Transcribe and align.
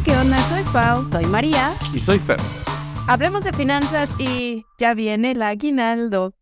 Hey, 0.00 0.12
¿qué 0.14 0.16
onda? 0.16 0.40
Soy 0.48 0.62
Pau. 0.72 1.10
Soy 1.10 1.26
María. 1.26 1.76
Y 1.92 1.98
soy 1.98 2.18
Fer. 2.18 2.38
Hablemos 3.06 3.44
de 3.44 3.52
finanzas 3.52 4.18
y 4.18 4.64
ya 4.78 4.94
viene 4.94 5.32
el 5.32 5.42
aguinaldo. 5.42 6.32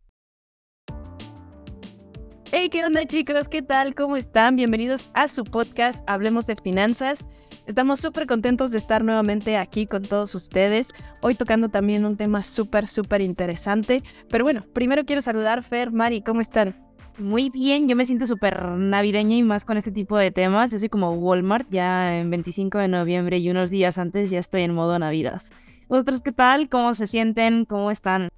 Hey, 2.51 2.69
¿qué 2.69 2.85
onda 2.85 3.05
chicos? 3.05 3.49
¿Qué 3.49 3.61
tal? 3.61 3.95
¿Cómo 3.95 4.15
están? 4.15 4.55
Bienvenidos 4.55 5.11
a 5.13 5.27
su 5.27 5.43
podcast 5.43 6.09
Hablemos 6.09 6.47
de 6.47 6.55
Finanzas. 6.55 7.27
Estamos 7.65 7.99
súper 7.99 8.27
contentos 8.27 8.71
de 8.71 8.77
estar 8.77 9.03
nuevamente 9.03 9.57
aquí 9.57 9.87
con 9.87 10.03
todos 10.03 10.33
ustedes. 10.35 10.93
Hoy 11.21 11.35
tocando 11.35 11.67
también 11.67 12.05
un 12.05 12.15
tema 12.15 12.43
súper, 12.43 12.87
súper 12.87 13.19
interesante. 13.19 14.03
Pero 14.29 14.45
bueno, 14.45 14.63
primero 14.73 15.03
quiero 15.03 15.21
saludar 15.21 15.63
Fer, 15.63 15.91
Mari, 15.91 16.21
¿cómo 16.21 16.39
están? 16.39 16.88
Muy 17.19 17.49
bien, 17.49 17.89
yo 17.89 17.97
me 17.97 18.05
siento 18.05 18.25
súper 18.25 18.63
navideña 18.63 19.35
y 19.35 19.43
más 19.43 19.65
con 19.65 19.75
este 19.75 19.91
tipo 19.91 20.17
de 20.17 20.31
temas. 20.31 20.71
Yo 20.71 20.79
soy 20.79 20.87
como 20.87 21.11
Walmart, 21.11 21.69
ya 21.69 22.17
en 22.17 22.29
25 22.29 22.77
de 22.77 22.87
noviembre 22.87 23.39
y 23.39 23.49
unos 23.49 23.69
días 23.69 23.97
antes 23.97 24.29
ya 24.29 24.39
estoy 24.39 24.61
en 24.61 24.73
modo 24.73 24.97
Navidad. 24.97 25.41
¿Vosotros 25.89 26.21
qué 26.21 26.31
tal? 26.31 26.69
¿Cómo 26.69 26.93
se 26.93 27.07
sienten? 27.07 27.65
¿Cómo 27.65 27.91
están? 27.91 28.29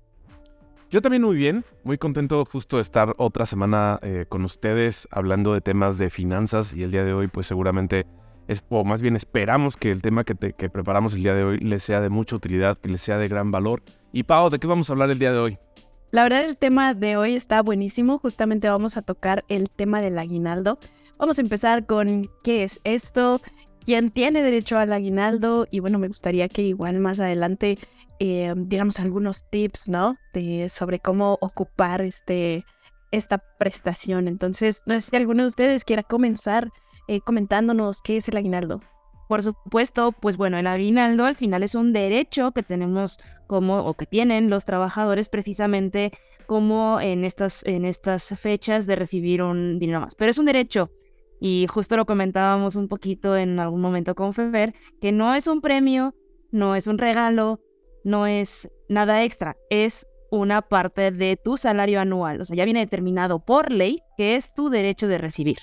Yo 0.89 0.99
también 0.99 1.21
muy 1.21 1.35
bien, 1.35 1.63
muy 1.83 1.99
contento 1.99 2.43
justo 2.43 2.77
de 2.77 2.81
estar 2.81 3.13
otra 3.17 3.45
semana 3.45 3.99
eh, 4.01 4.25
con 4.27 4.43
ustedes 4.43 5.07
hablando 5.11 5.53
de 5.53 5.61
temas 5.61 5.99
de 5.99 6.09
finanzas 6.09 6.73
y 6.73 6.81
el 6.81 6.89
día 6.89 7.03
de 7.03 7.13
hoy 7.13 7.27
pues 7.27 7.45
seguramente 7.45 8.07
es, 8.47 8.63
o 8.69 8.83
más 8.83 9.03
bien 9.03 9.15
esperamos 9.15 9.77
que 9.77 9.91
el 9.91 10.01
tema 10.01 10.23
que, 10.23 10.35
que 10.35 10.69
preparamos 10.71 11.13
el 11.13 11.21
día 11.21 11.35
de 11.35 11.43
hoy 11.43 11.59
les 11.59 11.83
sea 11.83 12.01
de 12.01 12.09
mucha 12.09 12.35
utilidad, 12.35 12.79
que 12.79 12.89
les 12.89 13.01
sea 13.01 13.19
de 13.19 13.27
gran 13.27 13.51
valor. 13.51 13.83
Y 14.11 14.23
Pau, 14.23 14.49
¿de 14.49 14.57
qué 14.57 14.65
vamos 14.65 14.89
a 14.89 14.93
hablar 14.93 15.11
el 15.11 15.19
día 15.19 15.31
de 15.31 15.37
hoy? 15.37 15.57
La 16.11 16.23
verdad 16.23 16.43
el 16.43 16.57
tema 16.57 16.93
de 16.93 17.15
hoy 17.15 17.35
está 17.35 17.61
buenísimo, 17.61 18.19
justamente 18.19 18.67
vamos 18.67 18.97
a 18.97 19.01
tocar 19.01 19.45
el 19.47 19.69
tema 19.69 20.01
del 20.01 20.19
aguinaldo. 20.19 20.77
Vamos 21.17 21.37
a 21.37 21.41
empezar 21.41 21.85
con 21.85 22.29
qué 22.43 22.63
es 22.63 22.81
esto, 22.83 23.41
quién 23.79 24.11
tiene 24.11 24.43
derecho 24.43 24.77
al 24.77 24.91
aguinaldo 24.91 25.67
y 25.71 25.79
bueno, 25.79 25.99
me 25.99 26.09
gustaría 26.09 26.49
que 26.49 26.63
igual 26.63 26.99
más 26.99 27.17
adelante 27.19 27.77
eh, 28.19 28.53
diéramos 28.57 28.99
algunos 28.99 29.49
tips, 29.49 29.87
¿no? 29.87 30.17
De, 30.33 30.67
sobre 30.67 30.99
cómo 30.99 31.37
ocupar 31.39 32.01
este, 32.01 32.65
esta 33.11 33.37
prestación. 33.57 34.27
Entonces, 34.27 34.83
no 34.85 34.95
sé 34.95 35.11
si 35.11 35.15
alguno 35.15 35.43
de 35.43 35.47
ustedes 35.47 35.85
quiera 35.85 36.03
comenzar 36.03 36.71
eh, 37.07 37.21
comentándonos 37.21 38.01
qué 38.01 38.17
es 38.17 38.27
el 38.27 38.35
aguinaldo. 38.35 38.81
Por 39.31 39.43
supuesto, 39.43 40.11
pues 40.11 40.35
bueno, 40.35 40.57
el 40.59 40.67
aguinaldo 40.67 41.23
al 41.23 41.35
final 41.35 41.63
es 41.63 41.73
un 41.73 41.93
derecho 41.93 42.51
que 42.51 42.63
tenemos 42.63 43.17
como, 43.47 43.79
o 43.79 43.93
que 43.93 44.05
tienen 44.05 44.49
los 44.49 44.65
trabajadores 44.65 45.29
precisamente 45.29 46.11
como 46.47 46.99
en 46.99 47.23
estas, 47.23 47.65
en 47.65 47.85
estas 47.85 48.37
fechas 48.37 48.87
de 48.87 48.97
recibir 48.97 49.41
un 49.41 49.79
dinero 49.79 50.01
más. 50.01 50.15
Pero 50.15 50.31
es 50.31 50.37
un 50.37 50.47
derecho, 50.47 50.91
y 51.39 51.65
justo 51.69 51.95
lo 51.95 52.05
comentábamos 52.05 52.75
un 52.75 52.89
poquito 52.89 53.37
en 53.37 53.57
algún 53.61 53.79
momento 53.79 54.15
con 54.15 54.33
Feber, 54.33 54.73
que 54.99 55.13
no 55.13 55.33
es 55.33 55.47
un 55.47 55.61
premio, 55.61 56.13
no 56.51 56.75
es 56.75 56.87
un 56.87 56.97
regalo, 56.97 57.61
no 58.03 58.27
es 58.27 58.69
nada 58.89 59.23
extra, 59.23 59.55
es 59.69 60.05
una 60.29 60.61
parte 60.61 61.11
de 61.11 61.37
tu 61.41 61.55
salario 61.55 62.01
anual. 62.01 62.41
O 62.41 62.43
sea, 62.43 62.57
ya 62.57 62.65
viene 62.65 62.81
determinado 62.81 63.39
por 63.39 63.71
ley 63.71 64.01
que 64.17 64.35
es 64.35 64.53
tu 64.53 64.69
derecho 64.69 65.07
de 65.07 65.19
recibir. 65.19 65.59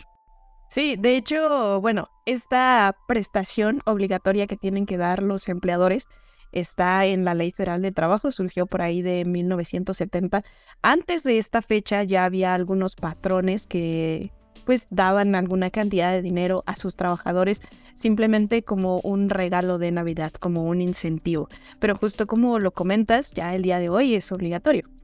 Sí, 0.71 0.97
de 0.97 1.17
hecho, 1.17 1.81
bueno, 1.81 2.09
esta 2.27 2.95
prestación 3.07 3.81
obligatoria 3.87 4.47
que 4.47 4.57
tienen 4.57 4.85
que 4.85 4.99
dar 4.99 5.23
los 5.23 5.49
empleadores 5.49 6.05
está 6.53 7.07
en 7.07 7.25
la 7.25 7.35
Ley 7.35 7.53
Federal 7.53 7.83
de 7.83 7.93
Trabajo, 7.93 8.31
surgió 8.33 8.67
por 8.67 8.83
ahí 8.83 9.03
de 9.03 9.25
1970. 9.25 10.45
Antes 10.83 11.23
de 11.23 11.39
esta 11.39 11.63
fecha 11.63 12.03
ya 12.03 12.25
había 12.25 12.55
algunos 12.55 12.97
patrones 12.97 13.67
que 13.67 14.31
pues 14.65 14.87
daban 14.91 15.35
alguna 15.35 15.71
cantidad 15.71 16.13
de 16.13 16.21
dinero 16.21 16.63
a 16.67 16.77
sus 16.77 16.95
trabajadores 16.95 17.63
simplemente 17.95 18.63
como 18.63 19.01
un 19.01 19.31
regalo 19.31 19.79
de 19.79 19.91
Navidad, 19.91 20.33
como 20.33 20.65
un 20.65 20.83
incentivo. 20.83 21.49
Pero 21.81 21.97
justo 21.97 22.27
como 22.27 22.59
lo 22.59 22.71
comentas, 22.73 23.33
ya 23.33 23.55
el 23.55 23.63
día 23.63 23.79
de 23.79 23.89
hoy 23.89 24.15
es 24.15 24.31
obligatorio. 24.31 24.98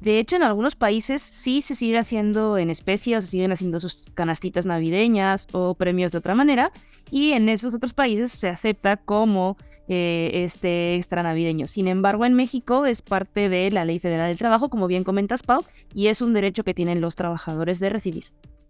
De 0.00 0.18
hecho, 0.18 0.36
en 0.36 0.42
algunos 0.42 0.76
países 0.76 1.22
sí 1.22 1.62
se 1.62 1.74
sigue 1.74 1.98
haciendo 1.98 2.58
en 2.58 2.70
especie 2.70 3.16
o 3.16 3.20
se 3.20 3.28
siguen 3.28 3.52
haciendo 3.52 3.80
sus 3.80 4.10
canastitas 4.14 4.66
navideñas 4.66 5.46
o 5.52 5.74
premios 5.74 6.12
de 6.12 6.18
otra 6.18 6.34
manera. 6.34 6.70
Y 7.10 7.32
en 7.32 7.48
esos 7.48 7.74
otros 7.74 7.94
países 7.94 8.32
se 8.32 8.48
acepta 8.48 8.96
como 8.96 9.56
eh, 9.88 10.30
este 10.44 10.96
extra 10.96 11.22
navideño. 11.22 11.66
Sin 11.66 11.88
embargo, 11.88 12.24
en 12.24 12.34
México 12.34 12.86
es 12.86 13.02
parte 13.02 13.48
de 13.48 13.70
la 13.70 13.84
Ley 13.84 13.98
Federal 13.98 14.28
del 14.28 14.38
Trabajo, 14.38 14.68
como 14.68 14.86
bien 14.86 15.04
comentas, 15.04 15.42
Pau, 15.42 15.64
y 15.94 16.08
es 16.08 16.20
un 16.20 16.34
derecho 16.34 16.64
que 16.64 16.74
tienen 16.74 17.00
los 17.00 17.14
trabajadores 17.14 17.78
de 17.78 17.88
recibir. 17.88 18.24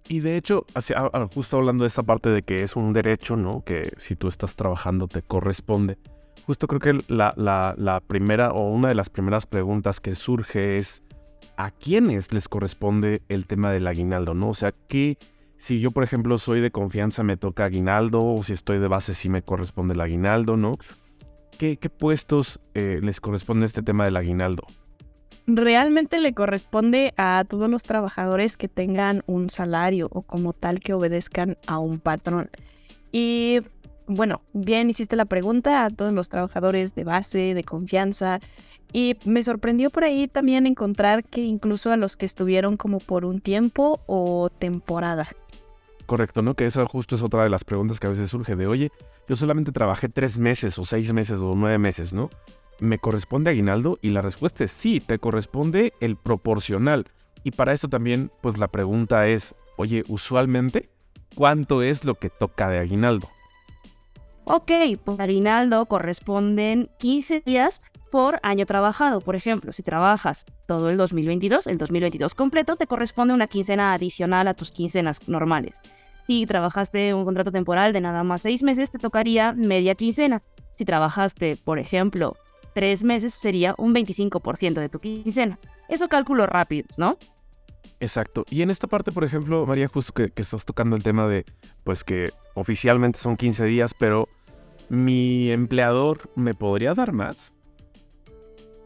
Y 0.09 0.21
de 0.21 0.37
hecho, 0.37 0.67
justo 1.35 1.57
hablando 1.57 1.85
de 1.85 1.89
esa 1.89 2.03
parte 2.03 2.29
de 2.29 2.43
que 2.43 2.63
es 2.63 2.77
un 2.77 2.93
derecho, 2.93 3.37
¿no? 3.37 3.65
Que 3.65 3.93
si 3.99 4.15
tú 4.15 4.29
estás 4.29 4.55
trabajando 4.55 5.09
te 5.09 5.23
corresponde. 5.23 5.99
Justo 6.47 6.69
creo 6.69 6.81
que 6.81 7.03
la, 7.09 7.35
la, 7.37 8.01
primera 8.07 8.53
o 8.53 8.71
una 8.71 8.89
de 8.89 8.95
las 8.95 9.11
primeras 9.11 9.47
preguntas 9.47 10.01
que 10.01 10.15
surge 10.15 10.77
es 10.77 11.03
¿a 11.57 11.71
quiénes 11.71 12.33
les 12.33 12.49
corresponde 12.49 13.23
el 13.29 13.47
tema 13.47 13.73
del 13.73 13.87
aguinaldo, 13.87 14.35
no? 14.35 14.49
O 14.51 14.55
sea, 14.55 14.73
¿qué, 14.89 15.19
si 15.57 15.81
yo, 15.81 15.91
por 15.91 16.05
ejemplo, 16.05 16.39
soy 16.39 16.61
de 16.61 16.71
confianza, 16.71 17.23
me 17.23 17.37
toca 17.37 17.65
aguinaldo, 17.65 18.25
o 18.25 18.43
si 18.43 18.53
estoy 18.53 18.79
de 18.79 18.89
base, 18.89 19.15
sí 19.15 19.29
me 19.29 19.43
corresponde 19.43 19.95
el 19.95 20.01
aguinaldo, 20.01 20.57
¿no? 20.57 20.79
¿Qué, 21.59 21.77
qué 21.77 21.89
puestos 21.89 22.61
eh, 22.75 23.01
les 23.03 23.21
corresponde 23.21 23.67
este 23.67 23.83
tema 23.83 24.05
del 24.05 24.17
aguinaldo? 24.17 24.65
realmente 25.47 26.19
le 26.19 26.35
corresponde 26.35 27.15
a 27.17 27.45
todos 27.49 27.71
los 27.71 27.85
trabajadores 27.85 28.57
que 28.57 28.69
tengan 28.69 29.23
un 29.27 29.49
salario 29.49 30.09
o 30.11 30.23
como 30.23 30.53
tal 30.53 30.81
que 30.81 30.93
obedezcan 30.93 31.57
a 31.67 31.79
un 31.79 32.01
patrón. 32.01 32.51
Y 33.13 33.61
bueno, 34.07 34.43
bien 34.53 34.91
hiciste 34.91 35.17
la 35.17 35.25
pregunta 35.25 35.85
a 35.85 35.91
todos 35.91 36.13
los 36.13 36.29
trabajadores 36.29 36.95
de 36.95 37.05
base, 37.05 37.55
de 37.55 37.65
confianza. 37.65 38.41
Y 38.93 39.17
me 39.25 39.43
sorprendió 39.43 39.91
por 39.91 40.05
ahí 40.05 40.29
también 40.29 40.67
encontrar 40.67 41.25
que 41.25 41.43
incluso 41.43 41.93
a 41.93 41.97
los 41.97 42.17
que 42.17 42.27
estuvieron 42.27 42.77
como 42.77 42.99
por 42.99 43.25
un 43.25 43.41
tiempo 43.41 44.01
o 44.07 44.49
temporada. 44.49 45.29
Correcto, 46.07 46.41
¿no? 46.41 46.55
Que 46.55 46.67
esa 46.67 46.87
justo 46.87 47.17
es 47.17 47.23
otra 47.23 47.43
de 47.43 47.51
las 47.51 47.65
preguntas 47.65 47.99
que 47.99 48.07
a 48.07 48.11
veces 48.11 48.31
surge 48.31 48.55
de, 48.55 48.69
oye, 48.69 48.93
yo 49.29 49.35
solamente 49.35 49.73
trabajé 49.73 50.09
tres 50.09 50.39
meses 50.39 50.79
o 50.79 50.85
seis 50.85 51.13
meses 51.13 51.41
o 51.41 51.55
nueve 51.57 51.79
meses, 51.79 52.13
¿no? 52.13 52.31
¿me 52.81 52.99
corresponde 52.99 53.51
aguinaldo? 53.51 53.99
Y 54.03 54.11
la 54.11 54.23
respuesta 54.23 54.65
es 54.65 54.73
sí, 54.73 55.01
te 55.01 55.19
corresponde 55.19 55.93
el 56.01 56.17
proporcional. 56.17 57.07
Y 57.43 57.53
para 57.53 57.73
eso 57.73 57.89
también, 57.89 58.31
pues 58.43 58.59
la 58.59 58.69
pregunta 58.69 59.29
es, 59.29 59.55
oye, 59.77 60.05
usualmente, 60.09 60.89
¿cuánto 61.35 61.83
es 61.83 62.05
lo 62.05 62.17
que 62.17 62.31
toca 62.31 62.69
de 62.69 62.79
aguinaldo? 62.79 63.29
Ok, 64.49 64.71
pues 65.05 65.19
aguinaldo 65.19 65.87
corresponden 65.87 66.89
15 66.99 67.43
días 67.45 67.81
por 68.13 68.39
año 68.45 68.65
trabajado. 68.65 69.21
Por 69.21 69.35
ejemplo, 69.35 69.73
si 69.73 69.83
trabajas 69.83 70.47
todo 70.67 70.89
el 70.89 70.97
2022, 70.97 71.67
el 71.67 71.79
2022 71.79 72.37
completo, 72.37 72.77
te 72.77 72.87
corresponde 72.87 73.35
una 73.35 73.49
quincena 73.49 73.93
adicional 73.93 74.47
a 74.47 74.55
tus 74.55 74.71
quincenas 74.71 75.29
normales. 75.29 75.81
Si 76.29 76.47
trabajaste 76.47 77.13
un 77.13 77.25
contrato 77.25 77.51
temporal 77.51 77.93
de 77.93 78.01
nada 78.01 78.23
más 78.23 78.43
seis 78.43 78.63
meses, 78.63 78.93
te 78.93 79.01
tocaría 79.01 79.53
media 79.53 79.97
quincena. 79.97 80.45
Si 80.75 80.85
trabajaste, 80.85 81.57
por 81.57 81.81
ejemplo, 81.81 82.37
tres 82.73 83.03
meses 83.03 83.35
sería 83.35 83.75
un 83.79 83.93
25% 83.97 84.75
de 84.75 84.89
tu 84.89 85.01
quincena. 85.01 85.59
Eso 85.89 86.07
cálculo 86.07 86.47
rápido, 86.47 86.87
¿no? 86.99 87.19
Exacto. 88.01 88.45
Y 88.51 88.63
en 88.63 88.71
esta 88.71 88.87
parte, 88.87 89.13
por 89.13 89.25
ejemplo, 89.25 89.67
María, 89.67 89.89
justo 89.89 90.13
que, 90.13 90.33
estás 90.37 90.65
tocando 90.65 90.97
el 90.97 91.03
tema 91.03 91.27
de, 91.27 91.45
pues 91.85 92.05
que 92.05 92.33
oficialmente 92.55 93.19
son 93.19 93.37
15 93.37 93.65
días, 93.65 93.95
pero 93.95 94.29
mi 94.89 95.51
empleador 95.51 96.31
me 96.35 96.55
podría 96.55 96.95
dar 96.95 97.13
más. 97.13 97.53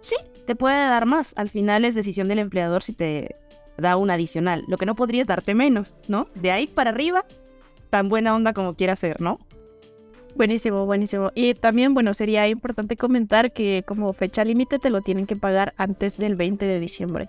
Sí, 0.00 0.16
te 0.46 0.56
puede 0.56 0.76
dar 0.76 1.06
más. 1.06 1.32
Al 1.36 1.48
final 1.48 1.84
es 1.84 1.94
decisión 1.94 2.28
del 2.28 2.38
empleador 2.38 2.82
si 2.82 2.92
te 2.92 3.36
da 3.76 3.96
un 3.96 4.10
adicional. 4.10 4.64
Lo 4.68 4.76
que 4.76 4.86
no 4.86 4.94
podría 4.94 5.22
es 5.22 5.28
darte 5.28 5.54
menos, 5.54 5.94
¿no? 6.08 6.28
De 6.34 6.50
ahí 6.50 6.66
para 6.66 6.90
arriba, 6.90 7.24
tan 7.90 8.08
buena 8.08 8.34
onda 8.34 8.52
como 8.52 8.74
quiera 8.74 8.96
ser, 8.96 9.20
¿no? 9.20 9.38
Buenísimo, 10.36 10.86
buenísimo. 10.86 11.32
Y 11.34 11.54
también, 11.54 11.92
bueno, 11.92 12.14
sería 12.14 12.48
importante 12.48 12.96
comentar 12.96 13.52
que 13.52 13.84
como 13.86 14.12
fecha 14.12 14.44
límite 14.44 14.78
te 14.78 14.90
lo 14.90 15.00
tienen 15.00 15.26
que 15.26 15.36
pagar 15.36 15.74
antes 15.76 16.16
del 16.18 16.36
20 16.36 16.64
de 16.64 16.78
diciembre. 16.78 17.28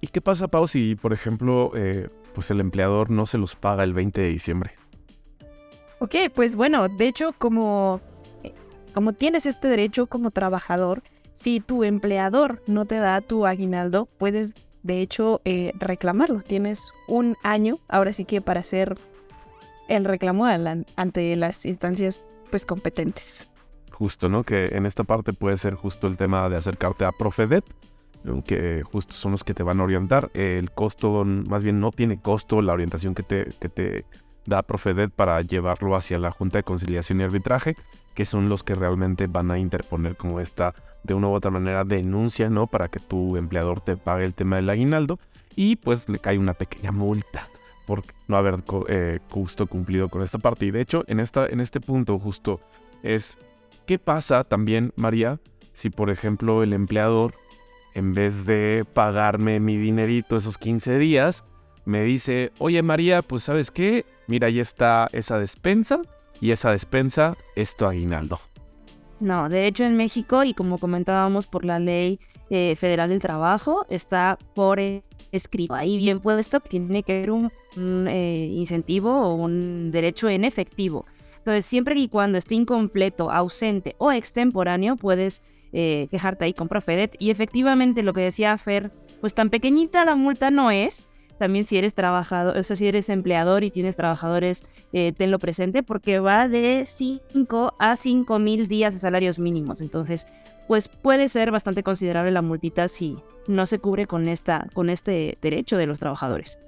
¿Y 0.00 0.06
qué 0.06 0.20
pasa, 0.20 0.48
Pau, 0.48 0.66
si, 0.66 0.94
por 0.94 1.12
ejemplo, 1.12 1.72
eh, 1.74 2.08
pues 2.32 2.50
el 2.50 2.60
empleador 2.60 3.10
no 3.10 3.26
se 3.26 3.36
los 3.36 3.56
paga 3.56 3.84
el 3.84 3.92
20 3.92 4.20
de 4.20 4.28
diciembre? 4.28 4.79
Ok, 6.00 6.14
pues 6.34 6.56
bueno, 6.56 6.88
de 6.88 7.06
hecho, 7.06 7.34
como, 7.36 8.00
eh, 8.42 8.54
como 8.94 9.12
tienes 9.12 9.44
este 9.44 9.68
derecho 9.68 10.06
como 10.06 10.30
trabajador, 10.30 11.02
si 11.34 11.60
tu 11.60 11.84
empleador 11.84 12.62
no 12.66 12.86
te 12.86 12.96
da 12.96 13.20
tu 13.20 13.46
aguinaldo, 13.46 14.06
puedes 14.18 14.54
de 14.82 15.02
hecho 15.02 15.42
eh, 15.44 15.72
reclamarlo. 15.78 16.40
Tienes 16.40 16.90
un 17.06 17.36
año, 17.42 17.78
ahora 17.86 18.14
sí 18.14 18.24
que 18.24 18.40
para 18.40 18.60
hacer 18.60 18.94
el 19.88 20.06
reclamo 20.06 20.46
ante 20.46 21.36
las 21.36 21.66
instancias 21.66 22.24
pues 22.50 22.64
competentes. 22.64 23.50
Justo, 23.92 24.30
¿no? 24.30 24.42
Que 24.42 24.66
en 24.72 24.86
esta 24.86 25.04
parte 25.04 25.34
puede 25.34 25.58
ser 25.58 25.74
justo 25.74 26.06
el 26.06 26.16
tema 26.16 26.48
de 26.48 26.56
acercarte 26.56 27.04
a 27.04 27.12
Profedet, 27.12 27.64
que 28.46 28.82
justo 28.90 29.12
son 29.12 29.32
los 29.32 29.44
que 29.44 29.52
te 29.52 29.62
van 29.62 29.80
a 29.80 29.84
orientar. 29.84 30.30
El 30.32 30.70
costo, 30.70 31.24
más 31.26 31.62
bien 31.62 31.78
no 31.78 31.90
tiene 31.90 32.18
costo 32.22 32.62
la 32.62 32.72
orientación 32.72 33.14
que 33.14 33.22
te, 33.22 33.48
que 33.60 33.68
te 33.68 34.06
da 34.46 34.62
Profedet 34.62 35.10
para 35.10 35.40
llevarlo 35.42 35.94
hacia 35.96 36.18
la 36.18 36.30
Junta 36.30 36.58
de 36.58 36.64
Conciliación 36.64 37.20
y 37.20 37.24
Arbitraje, 37.24 37.76
que 38.14 38.24
son 38.24 38.48
los 38.48 38.62
que 38.62 38.74
realmente 38.74 39.26
van 39.26 39.50
a 39.50 39.58
interponer 39.58 40.16
como 40.16 40.40
esta, 40.40 40.74
de 41.04 41.14
una 41.14 41.28
u 41.28 41.32
otra 41.32 41.50
manera, 41.50 41.84
denuncia, 41.84 42.50
¿no? 42.50 42.66
Para 42.66 42.88
que 42.88 43.00
tu 43.00 43.36
empleador 43.36 43.80
te 43.80 43.96
pague 43.96 44.24
el 44.24 44.34
tema 44.34 44.56
del 44.56 44.70
aguinaldo 44.70 45.18
y 45.56 45.76
pues 45.76 46.08
le 46.08 46.18
cae 46.18 46.38
una 46.38 46.54
pequeña 46.54 46.92
multa 46.92 47.48
por 47.86 48.02
no 48.28 48.36
haber 48.36 48.62
eh, 48.88 49.18
justo 49.30 49.66
cumplido 49.66 50.08
con 50.08 50.22
esta 50.22 50.38
parte. 50.38 50.66
Y 50.66 50.70
de 50.70 50.80
hecho, 50.80 51.04
en, 51.06 51.20
esta, 51.20 51.46
en 51.46 51.60
este 51.60 51.80
punto 51.80 52.18
justo 52.18 52.60
es, 53.02 53.38
¿qué 53.86 53.98
pasa 53.98 54.44
también, 54.44 54.92
María, 54.96 55.40
si 55.72 55.90
por 55.90 56.10
ejemplo 56.10 56.62
el 56.62 56.72
empleador, 56.72 57.34
en 57.94 58.14
vez 58.14 58.46
de 58.46 58.84
pagarme 58.92 59.60
mi 59.60 59.76
dinerito 59.76 60.36
esos 60.36 60.58
15 60.58 60.98
días, 60.98 61.44
me 61.90 62.02
dice, 62.04 62.52
oye 62.58 62.82
María, 62.82 63.20
pues 63.20 63.42
sabes 63.42 63.70
qué, 63.70 64.06
mira, 64.26 64.46
ahí 64.46 64.60
está 64.60 65.08
esa 65.12 65.38
despensa 65.38 66.00
y 66.40 66.52
esa 66.52 66.70
despensa 66.72 67.36
es 67.56 67.76
tu 67.76 67.84
aguinaldo. 67.84 68.40
No, 69.18 69.50
de 69.50 69.66
hecho 69.66 69.84
en 69.84 69.96
México, 69.96 70.44
y 70.44 70.54
como 70.54 70.78
comentábamos 70.78 71.46
por 71.46 71.66
la 71.66 71.78
ley 71.78 72.18
eh, 72.48 72.74
federal 72.76 73.10
del 73.10 73.18
trabajo, 73.18 73.84
está 73.90 74.38
por 74.54 74.80
escrito 75.32 75.74
ahí 75.74 75.98
bien 75.98 76.20
puesto 76.20 76.58
tiene 76.60 77.02
que 77.02 77.18
haber 77.18 77.30
un, 77.30 77.50
eh, 78.08 78.48
incentivo 78.52 79.12
o 79.12 79.34
un 79.34 79.90
derecho 79.90 80.28
en 80.28 80.44
efectivo. 80.44 81.04
Entonces, 81.38 81.66
siempre 81.66 81.98
y 81.98 82.08
cuando 82.08 82.38
esté 82.38 82.54
incompleto, 82.54 83.30
ausente 83.30 83.94
o 83.98 84.12
extemporáneo, 84.12 84.96
puedes 84.96 85.42
eh, 85.72 86.08
quejarte 86.10 86.44
ahí 86.44 86.52
con 86.52 86.68
Profedet. 86.68 87.16
Y 87.18 87.30
efectivamente, 87.30 88.02
lo 88.02 88.12
que 88.12 88.20
decía 88.22 88.56
Fer, 88.58 88.90
pues 89.20 89.34
tan 89.34 89.50
pequeñita 89.50 90.04
la 90.04 90.16
multa 90.16 90.50
no 90.50 90.70
es, 90.70 91.09
también 91.40 91.64
si 91.64 91.78
eres 91.78 91.94
trabajador, 91.94 92.54
o 92.58 92.62
sea, 92.62 92.76
si 92.76 92.86
eres 92.86 93.08
empleador 93.08 93.64
y 93.64 93.70
tienes 93.70 93.96
trabajadores, 93.96 94.62
eh, 94.92 95.14
tenlo 95.16 95.38
presente 95.38 95.82
porque 95.82 96.18
va 96.18 96.48
de 96.48 96.84
5 96.86 97.76
a 97.78 97.96
5 97.96 98.38
mil 98.38 98.68
días 98.68 98.92
de 98.92 99.00
salarios 99.00 99.38
mínimos. 99.38 99.80
Entonces, 99.80 100.26
pues 100.68 100.88
puede 100.88 101.30
ser 101.30 101.50
bastante 101.50 101.82
considerable 101.82 102.30
la 102.30 102.42
multita 102.42 102.88
si 102.88 103.16
no 103.48 103.64
se 103.64 103.78
cubre 103.78 104.06
con, 104.06 104.28
esta, 104.28 104.68
con 104.74 104.90
este 104.90 105.38
derecho 105.40 105.78
de 105.78 105.86
los 105.86 105.98
trabajadores. 105.98 106.58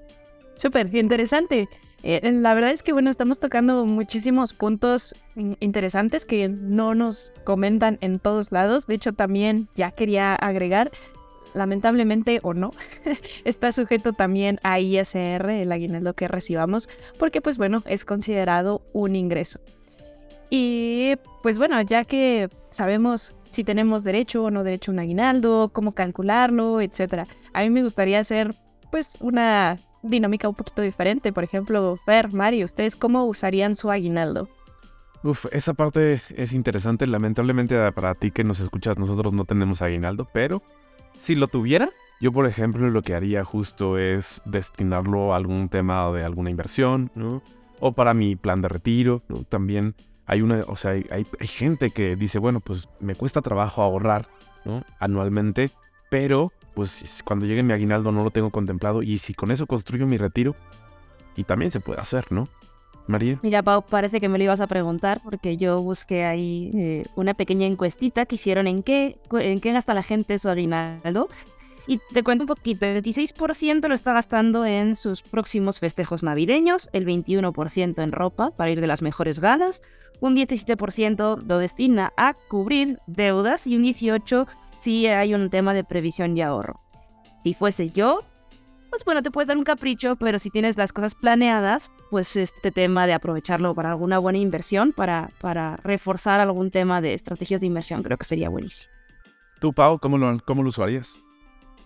Súper 0.54 0.88
interesante. 0.96 1.68
Eh, 2.02 2.32
la 2.32 2.54
verdad 2.54 2.70
es 2.70 2.82
que, 2.82 2.94
bueno, 2.94 3.10
estamos 3.10 3.40
tocando 3.40 3.84
muchísimos 3.84 4.54
puntos 4.54 5.14
interesantes 5.60 6.25
que 6.25 6.48
no 6.48 6.94
nos 6.94 7.34
comentan 7.44 7.98
en 8.00 8.18
todos 8.18 8.52
lados. 8.52 8.86
De 8.86 8.94
hecho, 8.94 9.12
también 9.12 9.68
ya 9.75 9.90
quería 9.90 10.34
agregar 10.34 10.90
lamentablemente 11.54 12.40
o 12.43 12.54
no, 12.54 12.70
está 13.44 13.72
sujeto 13.72 14.12
también 14.12 14.58
a 14.62 14.81
ISR, 14.81 15.50
el 15.50 15.72
aguinaldo 15.72 16.14
que 16.14 16.28
recibamos, 16.28 16.88
porque 17.19 17.40
pues 17.40 17.58
bueno, 17.58 17.82
es 17.87 18.04
considerado 18.04 18.82
un 18.93 19.16
ingreso. 19.16 19.60
Y 20.50 21.14
pues 21.43 21.58
bueno, 21.58 21.81
ya 21.81 22.04
que 22.04 22.50
sabemos 22.70 23.34
si 23.50 23.64
tenemos 23.64 24.04
derecho 24.04 24.44
o 24.44 24.50
no 24.50 24.64
derecho 24.64 24.90
a 24.90 24.94
un 24.94 24.99
aguinaldo, 24.99 25.70
cómo 25.72 25.93
calcularlo, 25.93 26.81
etc. 26.81 27.26
A 27.52 27.62
mí 27.62 27.70
me 27.70 27.82
gustaría 27.82 28.19
hacer 28.19 28.54
pues 28.90 29.16
una 29.20 29.78
dinámica 30.02 30.49
un 30.49 30.54
poquito 30.54 30.82
diferente. 30.82 31.32
Por 31.32 31.44
ejemplo, 31.44 31.96
Fer, 32.04 32.32
Mari, 32.32 32.64
¿ustedes 32.64 32.96
cómo 32.96 33.25
usarían 33.25 33.75
su 33.75 33.90
aguinaldo? 33.90 34.49
Uf, 35.22 35.46
esa 35.52 35.75
parte 35.75 36.20
es 36.37 36.52
interesante. 36.52 37.06
Lamentablemente 37.06 37.93
para 37.93 38.14
ti 38.14 38.31
que 38.31 38.44
nos 38.44 38.60
escuchas, 38.60 38.99
nosotros 38.99 39.32
no 39.32 39.44
tenemos 39.44 39.81
aguinaldo, 39.81 40.28
pero 40.32 40.62
si 41.17 41.35
lo 41.35 41.49
tuviera, 41.49 41.91
yo 42.20 42.32
por 42.32 42.47
ejemplo 42.47 42.88
lo 42.91 43.03
que 43.03 43.14
haría 43.14 43.44
justo 43.44 43.99
es 43.99 44.43
destinarlo 44.44 45.32
a 45.32 45.37
algún 45.37 45.69
tema 45.69 46.11
de 46.12 46.25
alguna 46.25 46.50
inversión, 46.50 47.11
¿no? 47.14 47.43
O 47.81 47.93
para 47.93 48.14
mi 48.14 48.37
plan 48.37 48.61
de 48.61 48.69
retiro, 48.69 49.23
¿no? 49.29 49.44
También 49.44 49.94
hay 50.26 50.43
una, 50.43 50.64
o 50.67 50.76
sea, 50.76 50.93
hay, 50.93 51.05
hay, 51.11 51.47
gente 51.47 51.91
que 51.91 52.14
dice, 52.14 52.38
bueno, 52.38 52.61
pues 52.61 52.88
me 53.00 53.14
cuesta 53.14 53.43
trabajo 53.43 53.82
ahorrar, 53.82 54.29
¿no? 54.64 54.85
Anualmente, 55.00 55.70
pero 56.11 56.53
pues 56.75 57.23
cuando 57.25 57.44
llegue 57.44 57.62
mi 57.62 57.73
aguinaldo 57.73 58.12
no 58.12 58.25
lo 58.25 58.31
tengo 58.31 58.50
contemplado 58.50 59.03
y 59.03 59.19
si 59.19 59.35
con 59.35 59.50
eso 59.50 59.67
construyo 59.67 60.06
mi 60.06 60.17
retiro, 60.17 60.55
y 61.37 61.44
también 61.44 61.70
se 61.70 61.81
puede 61.81 62.00
hacer, 62.00 62.31
¿no? 62.31 62.49
María. 63.06 63.38
Mira, 63.43 63.62
Pau, 63.62 63.82
parece 63.82 64.20
que 64.20 64.28
me 64.28 64.38
lo 64.38 64.44
ibas 64.44 64.60
a 64.60 64.66
preguntar 64.66 65.20
porque 65.22 65.56
yo 65.56 65.82
busqué 65.82 66.25
ahí 66.25 66.70
eh, 66.75 67.04
una 67.16 67.34
pequeña 67.34 67.66
encuestita 67.66 68.26
que 68.26 68.37
hicieron 68.37 68.66
en 68.66 68.82
qué, 68.82 69.19
en 69.32 69.60
qué 69.60 69.72
gasta 69.72 69.94
la 69.94 70.02
gente 70.02 70.38
su 70.38 70.49
aguinaldo. 70.49 71.28
Y 71.87 71.99
te 72.12 72.22
cuento 72.22 72.44
un 72.44 72.49
poquito, 72.49 72.87
el 72.87 73.02
26% 73.02 73.88
lo 73.88 73.94
está 73.94 74.12
gastando 74.12 74.64
en 74.64 74.94
sus 74.94 75.22
próximos 75.22 75.81
festejos 75.81 76.22
navideños, 76.22 76.88
el 76.93 77.04
21% 77.04 78.02
en 78.02 78.12
ropa 78.12 78.52
para 78.52 78.70
ir 78.70 78.81
de 78.81 78.87
las 78.87 79.02
mejores 79.02 79.40
galas, 79.40 79.82
un 80.20 80.37
17% 80.37 81.43
lo 81.43 81.58
destina 81.58 82.12
a 82.16 82.34
cubrir 82.34 83.00
deudas 83.08 83.66
y 83.66 83.76
un 83.76 83.82
18% 83.82 84.46
si 84.76 85.06
hay 85.06 85.34
un 85.34 85.50
tema 85.50 85.75
de 85.75 85.84
previsión 85.84 86.37
y 86.37 86.43
ahorro. 86.43 86.81
Si 87.43 87.54
fuese 87.54 87.90
yo, 87.90 88.22
pues 88.92 89.06
bueno, 89.06 89.22
te 89.22 89.30
puedes 89.30 89.48
dar 89.48 89.56
un 89.56 89.64
capricho, 89.64 90.16
pero 90.16 90.38
si 90.38 90.50
tienes 90.50 90.76
las 90.76 90.92
cosas 90.92 91.14
planeadas, 91.14 91.90
pues 92.10 92.36
este 92.36 92.70
tema 92.70 93.06
de 93.06 93.14
aprovecharlo 93.14 93.74
para 93.74 93.88
alguna 93.88 94.18
buena 94.18 94.36
inversión, 94.36 94.92
para, 94.92 95.30
para 95.40 95.78
reforzar 95.78 96.40
algún 96.40 96.70
tema 96.70 97.00
de 97.00 97.14
estrategias 97.14 97.62
de 97.62 97.68
inversión, 97.68 98.02
creo 98.02 98.18
que 98.18 98.26
sería 98.26 98.50
buenísimo. 98.50 98.92
¿Tú, 99.60 99.72
Pau, 99.72 99.98
cómo 99.98 100.18
lo, 100.18 100.38
cómo 100.44 100.62
lo 100.62 100.68
usarías? 100.68 101.18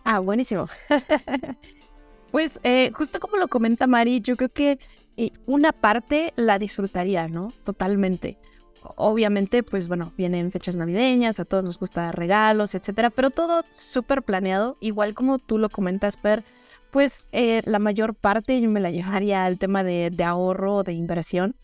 Ah, 0.03 0.19
buenísimo. 0.19 0.69
pues 2.33 2.59
eh, 2.65 2.91
justo 2.93 3.21
como 3.21 3.37
lo 3.37 3.47
comenta 3.47 3.87
Mari, 3.87 4.21
yo 4.21 4.37
creo 4.37 4.49
que 4.49 4.81
eh, 5.17 5.31
una 5.47 5.71
parte 5.71 6.33
la 6.35 6.59
disfrutaría, 6.59 7.29
¿no? 7.29 7.53
Totalmente. 7.63 8.37
Obviamente, 8.97 9.63
pues 9.63 9.87
bueno, 9.87 10.13
vienen 10.17 10.51
fechas 10.51 10.75
navideñas, 10.75 11.39
a 11.39 11.45
todos 11.45 11.63
nos 11.63 11.79
gusta 11.79 12.11
regalos, 12.11 12.75
etcétera, 12.75 13.11
pero 13.11 13.31
todo 13.31 13.63
súper 13.71 14.25
planeado, 14.25 14.77
igual 14.81 15.15
como 15.15 15.39
tú 15.39 15.57
lo 15.59 15.69
comentas, 15.69 16.17
Per 16.17 16.43
pues 16.91 17.29
eh, 17.33 17.63
la 17.65 17.79
mayor 17.79 18.15
parte 18.15 18.61
yo 18.61 18.71
me 18.71 18.81
la 18.81 18.91
llevaría 18.91 19.45
al 19.45 19.59
tema 19.59 19.85
de, 19.85 20.13
ahorro 20.25 20.77
o 20.77 20.83
de 20.83 20.93
inversión. 20.93 21.57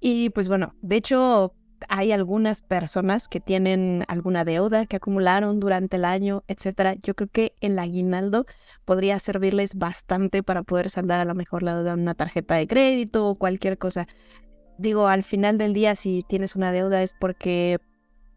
Y 0.00 0.30
pues 0.30 0.48
bueno, 0.48 0.74
de 0.82 0.96
hecho 0.96 1.54
hay 1.88 2.12
algunas 2.12 2.62
personas 2.62 3.28
que 3.28 3.40
tienen 3.40 4.04
alguna 4.08 4.44
deuda 4.44 4.86
que 4.86 4.96
acumularon 4.96 5.60
durante 5.60 5.96
el 5.96 6.04
año, 6.04 6.44
etcétera. 6.48 6.94
Yo 7.02 7.14
creo 7.14 7.28
que 7.30 7.54
el 7.60 7.78
aguinaldo 7.78 8.46
podría 8.84 9.18
servirles 9.18 9.74
bastante 9.74 10.42
para 10.42 10.62
poder 10.62 10.90
saldar 10.90 11.20
a 11.20 11.24
lo 11.24 11.34
mejor 11.34 11.62
la 11.62 11.76
deuda 11.76 11.92
en 11.92 12.00
una 12.00 12.14
tarjeta 12.14 12.54
de 12.54 12.66
crédito 12.66 13.28
o 13.28 13.34
cualquier 13.34 13.78
cosa. 13.78 14.06
Digo, 14.78 15.08
al 15.08 15.22
final 15.22 15.58
del 15.58 15.72
día, 15.72 15.94
si 15.94 16.24
tienes 16.28 16.56
una 16.56 16.72
deuda 16.72 17.02
es 17.02 17.14
porque 17.14 17.78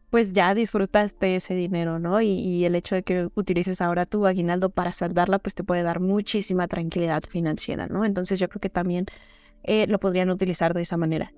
pues 0.10 0.34
ya 0.34 0.54
disfrutaste 0.54 1.36
ese 1.36 1.54
dinero, 1.54 2.00
¿no? 2.00 2.22
Y, 2.22 2.64
el 2.66 2.76
hecho 2.76 2.96
de 2.96 3.04
que 3.04 3.30
utilices 3.36 3.82
ahora 3.82 4.06
tu 4.06 4.26
aguinaldo 4.26 4.70
para 4.70 4.92
saldarla, 4.92 5.40
pues 5.40 5.56
te 5.56 5.64
puede 5.64 5.84
dar 5.84 6.00
muchísima 6.00 6.68
tranquilidad 6.68 7.24
financiera, 7.30 7.88
¿no? 7.88 8.06
Entonces 8.06 8.40
yo 8.40 8.48
creo 8.48 8.62
que 8.62 8.70
también 8.70 9.06
eh, 9.64 9.86
lo 9.88 10.00
podrían 10.00 10.30
utilizar 10.30 10.74
de 10.74 10.82
esa 10.82 10.98
manera. 10.98 11.34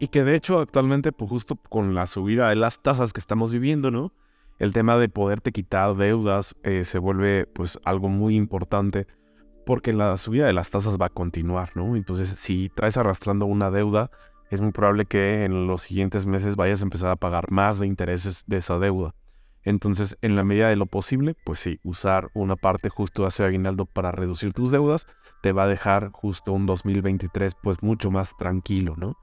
Y 0.00 0.08
que 0.08 0.24
de 0.24 0.34
hecho 0.34 0.58
actualmente, 0.58 1.12
pues 1.12 1.30
justo 1.30 1.56
con 1.56 1.94
la 1.94 2.06
subida 2.06 2.48
de 2.48 2.56
las 2.56 2.82
tasas 2.82 3.12
que 3.12 3.20
estamos 3.20 3.52
viviendo, 3.52 3.90
¿no? 3.90 4.12
El 4.58 4.72
tema 4.72 4.98
de 4.98 5.08
poderte 5.08 5.52
quitar 5.52 5.94
deudas 5.96 6.56
eh, 6.64 6.84
se 6.84 6.98
vuelve 6.98 7.46
pues 7.46 7.78
algo 7.84 8.08
muy 8.08 8.36
importante 8.36 9.06
porque 9.64 9.92
la 9.92 10.16
subida 10.16 10.46
de 10.46 10.52
las 10.52 10.70
tasas 10.70 11.00
va 11.00 11.06
a 11.06 11.10
continuar, 11.10 11.70
¿no? 11.76 11.94
Entonces 11.94 12.30
si 12.30 12.68
traes 12.68 12.96
arrastrando 12.96 13.46
una 13.46 13.70
deuda, 13.70 14.10
es 14.52 14.60
muy 14.60 14.70
probable 14.70 15.06
que 15.06 15.44
en 15.44 15.66
los 15.66 15.80
siguientes 15.80 16.26
meses 16.26 16.56
vayas 16.56 16.80
a 16.80 16.84
empezar 16.84 17.10
a 17.10 17.16
pagar 17.16 17.50
más 17.50 17.78
de 17.78 17.86
intereses 17.86 18.44
de 18.46 18.58
esa 18.58 18.78
deuda. 18.78 19.14
Entonces, 19.64 20.18
en 20.20 20.36
la 20.36 20.44
medida 20.44 20.68
de 20.68 20.76
lo 20.76 20.84
posible, 20.84 21.34
pues 21.42 21.58
sí, 21.58 21.80
usar 21.84 22.28
una 22.34 22.56
parte 22.56 22.90
justo 22.90 23.26
ese 23.26 23.44
aguinaldo 23.44 23.86
para 23.86 24.12
reducir 24.12 24.52
tus 24.52 24.70
deudas 24.70 25.06
te 25.40 25.52
va 25.52 25.64
a 25.64 25.68
dejar 25.68 26.10
justo 26.12 26.52
un 26.52 26.66
2023 26.66 27.54
pues 27.62 27.82
mucho 27.82 28.10
más 28.10 28.36
tranquilo, 28.36 28.94
¿no? 28.98 29.16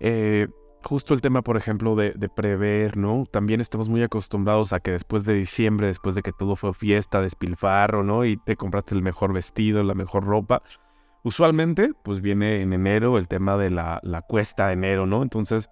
Eh, 0.00 0.48
justo 0.82 1.14
el 1.14 1.20
tema, 1.20 1.42
por 1.42 1.56
ejemplo, 1.56 1.94
de, 1.94 2.10
de, 2.12 2.28
prever, 2.28 2.96
¿no? 2.96 3.26
También 3.30 3.60
estamos 3.60 3.88
muy 3.88 4.02
acostumbrados 4.02 4.72
a 4.72 4.80
que 4.80 4.90
después 4.90 5.24
de 5.24 5.34
diciembre, 5.34 5.86
después 5.86 6.16
de 6.16 6.22
que 6.22 6.32
todo 6.32 6.56
fue 6.56 6.74
fiesta, 6.74 7.20
despilfarro, 7.20 8.02
¿no? 8.02 8.24
Y 8.24 8.38
te 8.38 8.56
compraste 8.56 8.96
el 8.96 9.02
mejor 9.02 9.32
vestido, 9.32 9.84
la 9.84 9.94
mejor 9.94 10.24
ropa, 10.24 10.62
Usualmente, 11.24 11.92
pues 12.04 12.20
viene 12.20 12.60
en 12.60 12.74
enero 12.74 13.16
el 13.16 13.28
tema 13.28 13.56
de 13.56 13.70
la, 13.70 14.00
cuesta 14.28 14.66
de 14.66 14.74
enero, 14.74 15.06
¿no? 15.06 15.22
Entonces, 15.22 15.70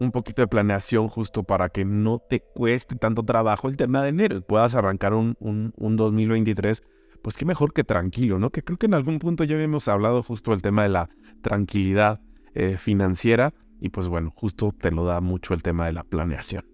un 0.00 0.10
poquito 0.12 0.40
de 0.40 0.48
planeación 0.48 1.08
justo 1.08 1.44
para 1.44 1.68
que 1.68 1.84
no 1.84 2.18
te 2.18 2.40
cueste 2.40 2.96
tanto 2.96 3.22
trabajo 3.22 3.68
el 3.68 3.76
tema 3.76 4.02
de 4.02 4.08
enero 4.08 4.38
y 4.38 4.40
puedas 4.40 4.74
arrancar 4.74 5.12
un, 5.12 5.36
un, 5.38 5.96
2023, 5.96 6.82
pues 7.22 7.36
qué 7.36 7.44
mejor 7.44 7.74
que 7.74 7.84
tranquilo, 7.84 8.38
¿no? 8.38 8.48
Que 8.48 8.64
creo 8.64 8.78
que 8.78 8.86
en 8.86 8.94
algún 8.94 9.18
punto 9.18 9.44
ya 9.44 9.56
habíamos 9.56 9.88
hablado 9.88 10.22
justo 10.22 10.52
del 10.52 10.62
tema 10.62 10.84
de 10.84 10.88
la 10.88 11.10
tranquilidad 11.42 12.22
eh, 12.54 12.78
financiera 12.78 13.52
y 13.78 13.90
pues 13.90 14.08
bueno, 14.08 14.32
justo 14.34 14.72
te 14.72 14.90
lo 14.90 15.04
da 15.04 15.20
mucho 15.20 15.52
el 15.52 15.62
tema 15.62 15.84
de 15.84 15.92
la 15.92 16.02
planeación. 16.02 16.71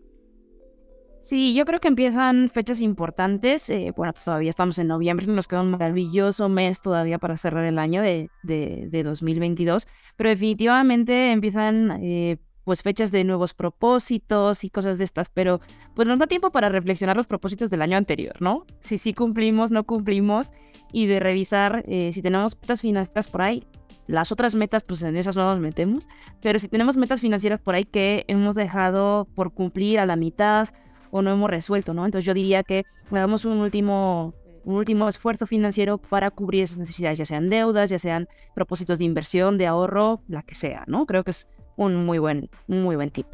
Sí, 1.21 1.53
yo 1.55 1.65
creo 1.67 1.81
que 1.81 1.89
empiezan 1.89 2.49
fechas 2.49 2.81
importantes. 2.81 3.69
Eh, 3.71 3.93
bueno, 3.97 4.13
todavía 4.13 4.51
estamos 4.51 4.79
en 4.79 4.89
noviembre, 4.89 5.27
nos 5.27 5.47
queda 5.47 5.63
un 5.63 5.73
maravilloso 5.73 6.49
mes 6.49 6.81
todavía 6.81 7.19
para 7.19 7.37
cerrar 7.37 7.65
el 7.65 7.79
año 7.79 8.01
de, 8.03 8.31
de, 8.43 9.03
2022, 9.03 9.87
pero 10.17 10.31
definitivamente 10.31 11.33
empiezan 11.33 11.99
eh, 12.03 12.39
pues 12.65 12.83
fechas 12.83 13.11
de 13.11 13.25
nuevos 13.25 13.55
propósitos 13.55 14.63
y 14.65 14.71
cosas 14.71 14.99
de 14.99 15.05
estas, 15.05 15.29
pero 15.29 15.61
pues 15.95 16.07
nos 16.07 16.19
da 16.19 16.27
tiempo 16.27 16.51
para 16.51 16.69
reflexionar 16.69 17.17
los 17.17 17.27
propósitos 17.27 17.71
del 17.71 17.83
año 17.83 17.97
anterior, 17.97 18.41
¿no? 18.41 18.67
Si 18.79 18.99
sí 18.99 19.15
cumplimos, 19.15 19.71
no 19.71 19.85
cumplimos 19.85 20.53
y 20.93 21.07
de 21.07 21.21
revisar 21.21 21.85
eh, 21.89 22.13
si 22.13 22.23
tenemos 22.23 22.57
metas 22.57 22.83
financieras 22.83 23.29
por 23.29 23.43
ahí. 23.43 23.67
Las 24.07 24.33
otras 24.33 24.55
metas, 24.55 24.85
pues 24.85 25.03
en 25.03 25.17
esas 25.17 25.37
no 25.37 25.45
nos 25.45 25.61
metemos, 25.61 26.09
pero 26.41 26.59
si 26.59 26.69
tenemos 26.69 26.97
metas 26.97 27.21
financieras 27.21 27.61
por 27.61 27.75
ahí 27.75 27.85
que 27.85 28.25
hemos 28.29 28.57
dejado 28.57 29.29
por 29.35 29.53
cumplir 29.53 29.99
a 29.99 30.07
la 30.07 30.17
mitad 30.17 30.71
o 31.11 31.23
no 31.23 31.33
hemos 31.33 31.51
resuelto, 31.51 31.95
¿no? 31.95 32.05
Entonces 32.05 32.27
yo 32.27 32.35
diría 32.35 32.63
que 32.63 32.85
hagamos 33.11 33.45
un 33.45 33.59
último, 33.59 34.35
un 34.65 34.77
último 34.77 35.09
esfuerzo 35.09 35.47
financiero 35.47 35.99
para 35.99 36.31
cubrir 36.31 36.65
esas 36.65 36.79
necesidades, 36.79 37.19
ya 37.19 37.25
sean 37.25 37.51
deudas, 37.51 37.91
ya 37.91 37.99
sean 37.99 38.29
propósitos 38.55 38.99
de 38.99 39.05
inversión, 39.05 39.59
de 39.59 39.67
ahorro, 39.67 40.23
la 40.29 40.43
que 40.43 40.55
sea, 40.55 40.85
¿no? 40.87 41.07
Creo 41.07 41.25
que 41.25 41.31
es 41.31 41.49
un 41.77 42.05
muy 42.05 42.19
buen, 42.19 42.51
muy 42.67 42.97
buen 42.97 43.11
tip. 43.11 43.27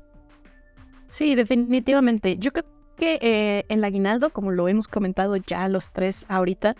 Sí, 1.07 1.35
definitivamente. 1.35 2.37
Yo 2.39 2.53
creo 2.53 2.65
que 2.95 3.19
eh, 3.21 3.65
el 3.69 3.85
aguinaldo, 3.85 4.31
como 4.31 4.51
lo 4.51 4.69
hemos 4.69 4.89
comentado 4.89 5.37
ya 5.37 5.69
los 5.69 5.93
tres 5.93 6.25
ahorita, 6.29 6.77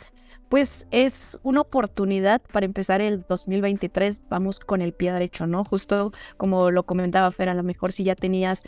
pues 0.49 0.87
es 0.91 1.39
una 1.43 1.63
oportunidad 1.63 2.41
para 2.53 2.67
empezar 2.67 3.01
el 3.01 3.25
2023, 3.29 4.27
vamos 4.29 4.61
con 4.61 4.83
el 4.83 4.93
pie 4.93 5.13
derecho, 5.13 5.47
¿no? 5.47 5.65
Justo 5.65 6.13
como 6.37 6.71
lo 6.71 6.85
comentaba 6.85 7.31
Fer, 7.33 7.49
a 7.49 7.55
lo 7.55 7.63
mejor 7.63 7.93
si 7.93 8.05
ya 8.05 8.15
tenías 8.15 8.63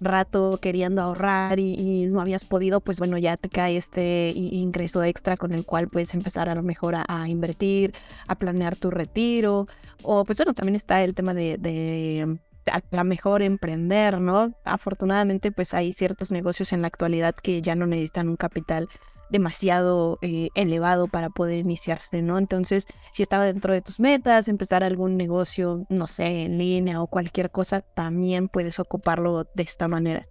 rato 0.00 0.58
queriendo 0.60 1.02
ahorrar 1.02 1.60
y, 1.60 2.06
no 2.06 2.20
habías 2.20 2.44
podido, 2.44 2.80
pues 2.80 2.98
bueno, 2.98 3.18
ya 3.18 3.36
te 3.36 3.48
cae 3.48 3.76
este 3.76 4.32
ingreso 4.34 5.04
extra 5.04 5.36
con 5.36 5.52
el 5.52 5.64
cual 5.64 5.88
puedes 5.88 6.14
empezar 6.14 6.48
a 6.48 6.54
lo 6.54 6.62
mejor 6.62 6.96
a, 6.96 7.28
invertir, 7.28 7.92
a 8.26 8.34
planear 8.34 8.74
tu 8.74 8.90
retiro, 8.90 9.68
o 10.02 10.24
pues 10.24 10.38
bueno, 10.38 10.54
también 10.54 10.74
está 10.74 11.04
el 11.04 11.14
tema 11.14 11.34
de 11.34 12.38
a 12.70 12.82
la 12.90 13.04
mejor 13.04 13.42
emprender, 13.42 14.20
¿no? 14.20 14.54
Afortunadamente, 14.64 15.52
pues 15.52 15.74
hay 15.74 15.92
ciertos 15.92 16.30
negocios 16.30 16.72
en 16.72 16.82
la 16.82 16.88
actualidad 16.88 17.34
que 17.34 17.62
ya 17.62 17.74
no 17.74 17.86
necesitan 17.86 18.28
un 18.28 18.36
capital 18.36 18.88
demasiado 19.30 20.18
eh, 20.22 20.48
elevado 20.54 21.06
para 21.06 21.30
poder 21.30 21.58
iniciarse, 21.58 22.22
¿no? 22.22 22.38
Entonces, 22.38 22.86
si 23.12 23.22
estaba 23.22 23.44
dentro 23.44 23.72
de 23.72 23.80
tus 23.80 24.00
metas, 24.00 24.48
empezar 24.48 24.82
algún 24.82 25.16
negocio, 25.16 25.86
no 25.88 26.06
sé, 26.06 26.44
en 26.44 26.58
línea 26.58 27.00
o 27.00 27.06
cualquier 27.06 27.50
cosa, 27.50 27.80
también 27.80 28.48
puedes 28.48 28.78
ocuparlo 28.78 29.44
de 29.54 29.62
esta 29.62 29.88
manera. 29.88 30.26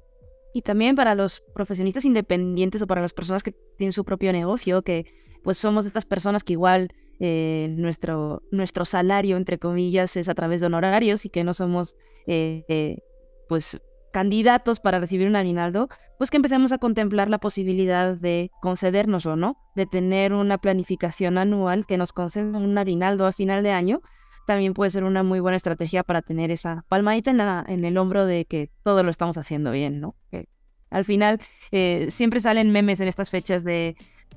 Y 0.54 0.64
también 0.64 0.96
para 0.96 1.16
los 1.16 1.42
profesionistas 1.54 2.06
independientes 2.06 2.82
o 2.82 2.88
para 2.88 3.02
las 3.02 3.14
personas 3.14 3.44
que 3.44 3.54
tienen 3.78 3.94
su 3.94 4.04
propio 4.04 4.34
negocio, 4.34 4.82
que 4.82 5.06
pues 5.44 5.58
somos 5.58 5.86
estas 5.86 6.06
personas 6.06 6.44
que 6.44 6.54
igual 6.54 6.90
eh, 7.20 7.68
nuestro, 7.78 8.42
nuestro 8.52 8.86
salario, 8.86 9.38
entre 9.38 9.60
comillas, 9.60 10.16
es 10.18 10.30
a 10.30 10.36
través 10.36 10.62
de 10.62 10.68
honorarios 10.68 11.26
y 11.26 11.30
que 11.30 11.44
no 11.44 11.54
somos 11.54 11.96
eh, 12.28 13.00
pues 13.48 13.82
candidatos 14.12 14.80
para 14.80 15.00
recibir 15.00 15.28
un 15.28 15.36
aguinaldo, 15.36 15.88
pues 16.18 16.32
que 16.32 16.38
empecemos 16.38 16.72
a 16.72 16.78
contemplar 16.78 17.30
la 17.30 17.38
posibilidad 17.38 18.16
de 18.16 18.52
concedernos 18.62 19.26
o 19.26 19.36
no, 19.36 19.58
de 19.76 19.86
tener 19.86 20.34
una 20.34 20.58
planificación 20.58 21.38
anual 21.38 21.86
que 21.86 21.98
nos 21.98 22.12
conceda 22.12 22.58
un 22.58 22.78
aguinaldo 22.78 23.26
a 23.28 23.32
final 23.32 23.64
de 23.64 23.72
año, 23.72 24.02
también 24.48 24.74
puede 24.74 24.90
ser 24.90 25.04
una 25.04 25.22
muy 25.22 25.40
buena 25.40 25.58
estrategia 25.58 26.04
para 26.04 26.24
tener 26.24 26.50
esa 26.50 26.84
palmadita 26.90 27.30
en, 27.30 27.40
en 27.40 27.86
el 27.86 27.98
hombro 28.00 28.26
de 28.26 28.46
que 28.46 28.72
todo 28.84 29.04
lo 29.04 29.12
estamos 29.12 29.38
haciendo 29.38 29.72
bien, 29.72 30.00
¿no? 30.00 30.16
Que 30.32 30.48
al 30.90 31.06
final 31.06 31.40
eh, 31.72 32.08
siempre 32.10 32.40
salen 32.40 32.72
memes 32.72 33.00
en 33.00 33.08
estas 33.08 33.30
fechas 33.30 33.64
de 33.64 33.96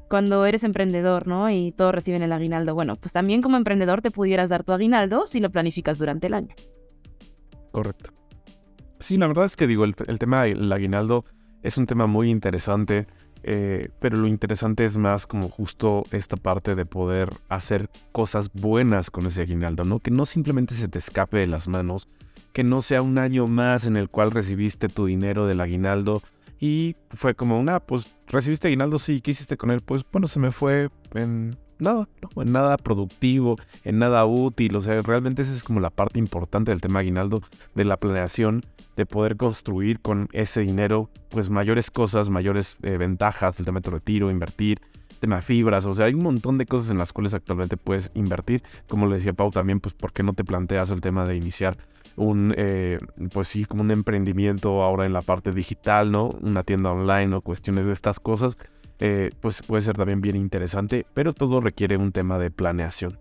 cuando 0.08 0.44
eres 0.44 0.62
emprendedor, 0.62 1.26
¿no? 1.26 1.48
Y 1.50 1.72
todos 1.72 1.94
reciben 1.94 2.22
el 2.22 2.32
aguinaldo. 2.32 2.74
Bueno, 2.74 2.96
pues 2.96 3.12
también 3.12 3.40
como 3.40 3.56
emprendedor 3.56 4.02
te 4.02 4.10
pudieras 4.10 4.50
dar 4.50 4.62
tu 4.62 4.72
aguinaldo 4.72 5.24
si 5.24 5.40
lo 5.40 5.50
planificas 5.50 5.98
durante 5.98 6.26
el 6.26 6.34
año. 6.34 6.54
Correcto. 7.70 8.12
Sí, 9.00 9.16
la 9.16 9.26
verdad 9.26 9.46
es 9.46 9.56
que 9.56 9.66
digo, 9.66 9.84
el, 9.84 9.94
tema 9.94 10.44
del 10.44 10.70
aguinaldo 10.70 11.24
es 11.62 11.78
un 11.78 11.86
tema 11.86 12.06
muy 12.06 12.30
interesante, 12.30 13.06
eh, 13.42 13.88
pero 13.98 14.16
lo 14.16 14.28
interesante 14.28 14.84
es 14.84 14.96
más 14.96 15.26
como 15.26 15.48
justo 15.48 16.04
esta 16.12 16.36
parte 16.36 16.74
de 16.74 16.86
poder 16.86 17.30
hacer 17.48 17.88
cosas 18.12 18.52
buenas 18.52 19.10
con 19.10 19.26
ese 19.26 19.40
aguinaldo, 19.40 19.84
¿no? 19.84 19.98
Que 19.98 20.10
no 20.10 20.26
simplemente 20.26 20.74
se 20.74 20.88
te 20.88 20.98
escape 20.98 21.38
de 21.38 21.46
las 21.46 21.68
manos, 21.68 22.08
que 22.52 22.62
no 22.62 22.82
sea 22.82 23.02
un 23.02 23.18
año 23.18 23.46
más 23.46 23.86
en 23.86 23.96
el 23.96 24.08
cual 24.08 24.30
recibiste 24.30 24.88
tu 24.88 25.06
dinero 25.06 25.46
del 25.46 25.62
aguinaldo 25.62 26.22
y 26.62 26.94
fue 27.10 27.34
como 27.34 27.58
una, 27.58 27.80
pues 27.80 28.06
recibiste 28.28 28.68
aguinaldo, 28.68 29.00
sí, 29.00 29.20
¿qué 29.20 29.32
hiciste 29.32 29.56
con 29.56 29.72
él? 29.72 29.80
Pues 29.80 30.04
bueno, 30.12 30.28
se 30.28 30.38
me 30.38 30.52
fue 30.52 30.90
en 31.12 31.58
nada, 31.80 32.08
en 32.36 32.52
nada 32.52 32.76
productivo, 32.76 33.56
en 33.82 33.98
nada 33.98 34.24
útil. 34.26 34.76
O 34.76 34.80
sea, 34.80 35.02
realmente 35.02 35.42
esa 35.42 35.54
es 35.54 35.64
como 35.64 35.80
la 35.80 35.90
parte 35.90 36.20
importante 36.20 36.70
del 36.70 36.80
tema 36.80 37.00
aguinaldo, 37.00 37.42
de 37.74 37.84
la 37.84 37.96
planeación, 37.96 38.62
de 38.94 39.06
poder 39.06 39.36
construir 39.36 39.98
con 39.98 40.28
ese 40.32 40.60
dinero, 40.60 41.10
pues 41.30 41.50
mayores 41.50 41.90
cosas, 41.90 42.30
mayores 42.30 42.76
eh, 42.84 42.96
ventajas, 42.96 43.58
el 43.58 43.64
tema 43.64 43.80
de 43.80 43.82
tu 43.82 43.90
retiro, 43.90 44.30
invertir, 44.30 44.80
tema 45.22 45.40
fibras, 45.40 45.86
o 45.86 45.94
sea, 45.94 46.06
hay 46.06 46.14
un 46.14 46.22
montón 46.22 46.58
de 46.58 46.66
cosas 46.66 46.90
en 46.90 46.98
las 46.98 47.12
cuales 47.12 47.32
actualmente 47.32 47.76
puedes 47.76 48.10
invertir. 48.14 48.62
Como 48.88 49.06
le 49.06 49.16
decía 49.16 49.32
Pau 49.32 49.50
también, 49.50 49.80
pues, 49.80 49.94
¿por 49.94 50.12
qué 50.12 50.22
no 50.22 50.34
te 50.34 50.44
planteas 50.44 50.90
el 50.90 51.00
tema 51.00 51.24
de 51.24 51.36
iniciar 51.36 51.78
un, 52.16 52.52
eh, 52.58 52.98
pues 53.32 53.48
sí, 53.48 53.64
como 53.64 53.82
un 53.82 53.90
emprendimiento 53.90 54.82
ahora 54.82 55.06
en 55.06 55.14
la 55.14 55.22
parte 55.22 55.52
digital, 55.52 56.12
¿no? 56.12 56.28
Una 56.42 56.62
tienda 56.62 56.92
online 56.92 57.34
o 57.34 57.40
cuestiones 57.40 57.86
de 57.86 57.92
estas 57.92 58.20
cosas 58.20 58.58
eh, 59.04 59.30
pues 59.40 59.62
puede 59.62 59.82
ser 59.82 59.96
también 59.96 60.20
bien 60.20 60.36
interesante, 60.36 61.06
pero 61.12 61.32
todo 61.32 61.60
requiere 61.60 61.96
un 61.96 62.12
tema 62.12 62.38
de 62.38 62.52
planeación. 62.52 63.18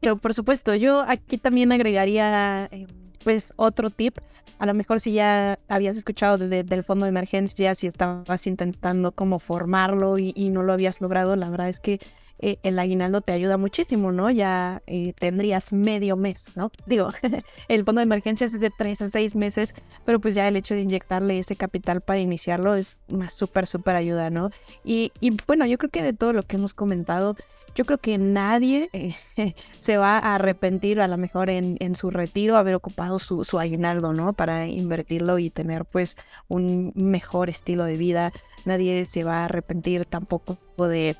Pero 0.00 0.16
por 0.16 0.32
supuesto, 0.32 0.76
yo 0.76 1.04
aquí 1.08 1.38
también 1.38 1.72
agregaría 1.72 2.68
eh, 2.70 2.86
pues 3.22 3.52
otro 3.56 3.90
tip. 3.90 4.18
A 4.58 4.66
lo 4.66 4.74
mejor 4.74 5.00
si 5.00 5.12
ya 5.12 5.58
habías 5.68 5.96
escuchado 5.96 6.38
del 6.38 6.84
fondo 6.84 7.04
de 7.04 7.10
emergencia, 7.10 7.74
si 7.74 7.86
estabas 7.86 8.46
intentando 8.46 9.12
como 9.12 9.38
formarlo 9.38 10.18
y, 10.18 10.32
y, 10.36 10.50
no 10.50 10.62
lo 10.62 10.72
habías 10.72 11.00
logrado, 11.00 11.34
la 11.34 11.50
verdad 11.50 11.68
es 11.68 11.80
que 11.80 12.00
eh, 12.38 12.58
el 12.62 12.78
aguinaldo 12.78 13.20
te 13.20 13.32
ayuda 13.32 13.56
muchísimo, 13.56 14.12
¿no? 14.12 14.30
Ya 14.30 14.82
eh, 14.86 15.12
tendrías 15.18 15.72
medio 15.72 16.16
mes, 16.16 16.52
¿no? 16.54 16.70
Digo, 16.86 17.10
el 17.68 17.84
fondo 17.84 18.00
de 18.00 18.04
emergencias 18.04 18.54
es 18.54 18.60
de 18.60 18.70
tres 18.76 19.00
a 19.00 19.08
seis 19.08 19.36
meses, 19.36 19.74
pero 20.04 20.20
pues 20.20 20.34
ya 20.34 20.48
el 20.48 20.56
hecho 20.56 20.74
de 20.74 20.80
inyectarle 20.80 21.38
ese 21.38 21.56
capital 21.56 22.00
para 22.00 22.18
iniciarlo 22.18 22.74
es 22.74 22.96
una 23.08 23.30
súper, 23.30 23.66
súper 23.66 23.96
ayuda, 23.96 24.30
¿no? 24.30 24.50
Y, 24.84 25.12
bueno, 25.46 25.66
yo 25.66 25.78
creo 25.78 25.90
que 25.90 26.02
de 26.02 26.12
todo 26.12 26.32
lo 26.32 26.42
que 26.42 26.56
hemos 26.56 26.74
comentado, 26.74 27.36
yo 27.74 27.84
creo 27.84 27.98
que 27.98 28.18
nadie 28.18 28.90
eh, 28.92 29.14
se 29.78 29.96
va 29.96 30.18
a 30.18 30.34
arrepentir 30.34 31.00
a 31.00 31.08
lo 31.08 31.16
mejor 31.16 31.48
en, 31.48 31.94
su 31.94 32.10
retiro 32.10 32.56
haber 32.56 32.74
ocupado 32.74 33.18
su, 33.18 33.44
su, 33.44 33.58
aguinaldo, 33.58 34.12
¿no? 34.12 34.32
Para 34.32 34.66
invertirlo 34.66 35.38
y 35.38 35.50
tener 35.50 35.84
pues 35.84 36.16
un 36.48 36.92
mejor 36.94 37.48
estilo 37.48 37.84
de 37.84 37.96
vida. 37.96 38.32
Nadie 38.64 39.04
se 39.04 39.24
va 39.24 39.38
a 39.38 39.44
arrepentir 39.46 40.04
tampoco 40.06 40.58
de 40.76 41.16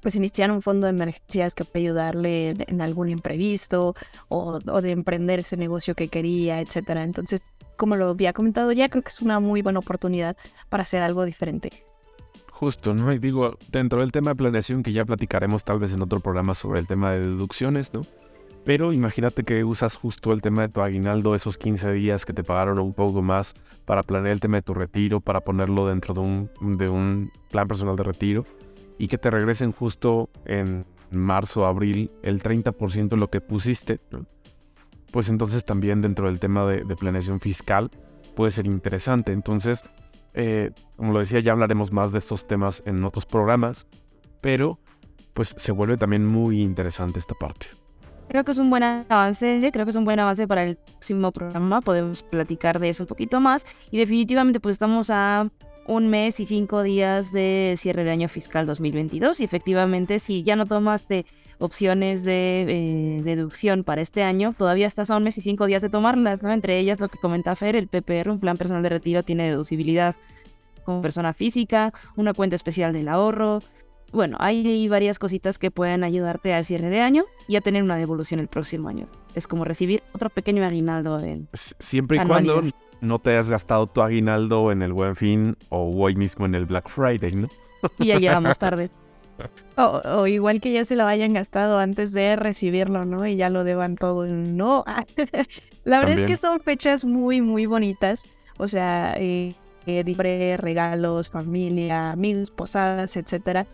pues 0.00 0.16
iniciar 0.16 0.50
un 0.50 0.62
fondo 0.62 0.86
de 0.86 0.92
emergencias 0.92 1.54
que 1.54 1.64
puede 1.64 1.86
ayudarle 1.86 2.54
en, 2.58 2.80
algún 2.80 3.08
imprevisto 3.08 3.94
o, 4.28 4.58
de 4.58 4.90
emprender 4.90 5.40
ese 5.40 5.56
negocio 5.56 5.94
que 5.94 6.08
quería, 6.08 6.60
etcétera. 6.60 7.02
Entonces, 7.02 7.50
como 7.76 7.96
lo 7.96 8.10
había 8.10 8.32
comentado 8.32 8.72
ya, 8.72 8.88
creo 8.88 9.02
que 9.02 9.08
es 9.08 9.20
una 9.20 9.40
muy 9.40 9.62
buena 9.62 9.78
oportunidad 9.78 10.36
para 10.68 10.82
hacer 10.82 11.02
algo 11.02 11.24
diferente. 11.24 11.84
Justo, 12.50 12.92
¿no? 12.92 13.12
Y 13.12 13.18
digo, 13.18 13.56
dentro 13.70 14.00
del 14.00 14.12
tema 14.12 14.32
de 14.32 14.36
planeación 14.36 14.82
que 14.82 14.92
ya 14.92 15.04
platicaremos 15.04 15.64
tal 15.64 15.78
vez 15.78 15.94
en 15.94 16.02
otro 16.02 16.20
programa 16.20 16.54
sobre 16.54 16.80
el 16.80 16.86
tema 16.86 17.12
de 17.12 17.20
deducciones, 17.20 17.94
¿no? 17.94 18.02
Pero 18.64 18.92
imagínate 18.92 19.44
que 19.44 19.64
usas 19.64 19.96
justo 19.96 20.34
el 20.34 20.42
tema 20.42 20.62
de 20.62 20.68
tu 20.68 20.82
aguinaldo, 20.82 21.34
esos 21.34 21.56
15 21.56 21.92
días 21.92 22.26
que 22.26 22.34
te 22.34 22.44
pagaron 22.44 22.78
un 22.78 22.92
poco 22.92 23.22
más 23.22 23.54
para 23.86 24.02
planear 24.02 24.34
el 24.34 24.40
tema 24.40 24.58
de 24.58 24.62
tu 24.62 24.74
retiro, 24.74 25.20
para 25.20 25.40
ponerlo 25.40 25.86
dentro 25.88 26.12
de 26.12 26.20
un, 26.20 26.50
de 26.76 26.90
un 26.90 27.32
plan 27.50 27.66
personal 27.66 27.96
de 27.96 28.02
retiro 28.02 28.44
y 29.00 29.08
que 29.08 29.16
te 29.16 29.30
regresen 29.30 29.72
justo 29.72 30.28
en 30.44 30.84
marzo, 31.10 31.64
abril, 31.64 32.10
el 32.22 32.42
30% 32.42 33.08
de 33.08 33.16
lo 33.16 33.30
que 33.30 33.40
pusiste, 33.40 33.98
pues 35.10 35.30
entonces 35.30 35.64
también 35.64 36.02
dentro 36.02 36.26
del 36.26 36.38
tema 36.38 36.66
de, 36.66 36.84
planeación 36.96 37.40
fiscal 37.40 37.90
puede 38.36 38.50
ser 38.50 38.66
interesante. 38.66 39.32
Entonces, 39.32 39.84
eh, 40.34 40.72
como 40.96 41.14
lo 41.14 41.20
decía, 41.20 41.40
ya 41.40 41.52
hablaremos 41.52 41.92
más 41.92 42.12
de 42.12 42.18
estos 42.18 42.46
temas 42.46 42.82
en 42.84 43.02
otros 43.02 43.24
programas, 43.24 43.86
pero 44.42 44.78
pues 45.32 45.54
se 45.56 45.72
vuelve 45.72 45.96
también 45.96 46.26
muy 46.26 46.60
interesante 46.60 47.20
esta 47.20 47.34
parte. 47.34 47.68
Creo 48.28 48.44
que 48.44 48.50
es 48.50 48.58
un 48.58 48.68
buen 48.68 48.82
avance, 48.82 49.70
creo 49.72 49.86
que 49.86 49.90
es 49.90 49.96
un 49.96 50.04
buen 50.04 50.20
avance 50.20 50.46
para 50.46 50.64
el 50.64 50.76
próximo 50.76 51.32
programa, 51.32 51.80
podemos 51.80 52.22
platicar 52.22 52.78
de 52.78 52.90
eso 52.90 53.04
un 53.04 53.08
poquito 53.08 53.40
más 53.40 53.64
y 53.90 53.96
definitivamente 53.96 54.60
pues 54.60 54.74
estamos 54.74 55.08
a 55.08 55.48
un 55.86 56.08
mes 56.08 56.40
y 56.40 56.46
cinco 56.46 56.82
días 56.82 57.32
de 57.32 57.74
cierre 57.76 58.04
de 58.04 58.10
año 58.10 58.28
fiscal 58.28 58.66
2022 58.66 59.40
y 59.40 59.44
efectivamente 59.44 60.18
si 60.18 60.42
ya 60.42 60.56
no 60.56 60.66
tomaste 60.66 61.26
opciones 61.58 62.24
de 62.24 62.62
eh, 62.68 63.22
deducción 63.22 63.84
para 63.84 64.00
este 64.00 64.22
año, 64.22 64.54
todavía 64.56 64.86
estás 64.86 65.10
a 65.10 65.16
un 65.16 65.24
mes 65.24 65.36
y 65.38 65.42
cinco 65.42 65.66
días 65.66 65.82
de 65.82 65.90
tomarlas, 65.90 66.42
¿no? 66.42 66.52
Entre 66.52 66.78
ellas 66.78 67.00
lo 67.00 67.08
que 67.08 67.18
comenta 67.18 67.54
Fer, 67.54 67.76
el 67.76 67.88
PPR, 67.88 68.30
un 68.30 68.40
plan 68.40 68.56
personal 68.56 68.82
de 68.82 68.88
retiro, 68.88 69.22
tiene 69.22 69.48
deducibilidad 69.48 70.16
como 70.84 71.02
persona 71.02 71.34
física, 71.34 71.92
una 72.16 72.34
cuenta 72.34 72.56
especial 72.56 72.92
del 72.92 73.08
ahorro. 73.08 73.60
Bueno, 74.12 74.36
hay 74.40 74.88
varias 74.88 75.18
cositas 75.18 75.58
que 75.58 75.70
pueden 75.70 76.02
ayudarte 76.04 76.52
al 76.52 76.64
cierre 76.64 76.90
de 76.90 77.00
año 77.00 77.24
y 77.46 77.56
a 77.56 77.60
tener 77.60 77.82
una 77.82 77.96
devolución 77.96 78.40
el 78.40 78.48
próximo 78.48 78.88
año. 78.88 79.06
Es 79.34 79.46
como 79.46 79.64
recibir 79.64 80.02
otro 80.12 80.30
pequeño 80.30 80.64
aguinaldo 80.64 81.20
en 81.20 81.48
Siempre 81.52 82.16
y 82.16 82.26
cuando 82.26 82.62
no 83.00 83.18
te 83.18 83.30
hayas 83.30 83.48
gastado 83.48 83.86
tu 83.86 84.02
aguinaldo 84.02 84.72
en 84.72 84.82
el 84.82 84.92
Buen 84.92 85.16
Fin 85.16 85.56
o 85.68 85.90
hoy 85.96 86.16
mismo 86.16 86.46
en 86.46 86.54
el 86.54 86.66
Black 86.66 86.88
Friday, 86.88 87.32
¿no? 87.32 87.48
Y 87.98 88.06
ya 88.06 88.18
llegamos 88.18 88.58
tarde. 88.58 88.90
O, 89.76 90.26
igual 90.26 90.60
que 90.60 90.72
ya 90.72 90.84
se 90.84 90.96
lo 90.96 91.06
hayan 91.06 91.32
gastado 91.32 91.78
antes 91.78 92.12
de 92.12 92.36
recibirlo, 92.36 93.06
¿no? 93.06 93.26
Y 93.26 93.36
ya 93.36 93.48
lo 93.48 93.64
deban 93.64 93.96
todo. 93.96 94.26
No. 94.26 94.84
La 95.84 96.00
verdad 96.00 96.18
es 96.18 96.24
que 96.24 96.36
son 96.36 96.60
fechas 96.60 97.04
muy, 97.04 97.40
muy 97.40 97.64
bonitas. 97.64 98.28
O 98.58 98.68
sea, 98.68 99.14
eh, 99.16 99.54
eh 99.86 100.56
regalos, 100.58 101.30
familia, 101.30 102.10
amigos, 102.10 102.50
posadas, 102.50 103.16
etcétera. 103.16 103.66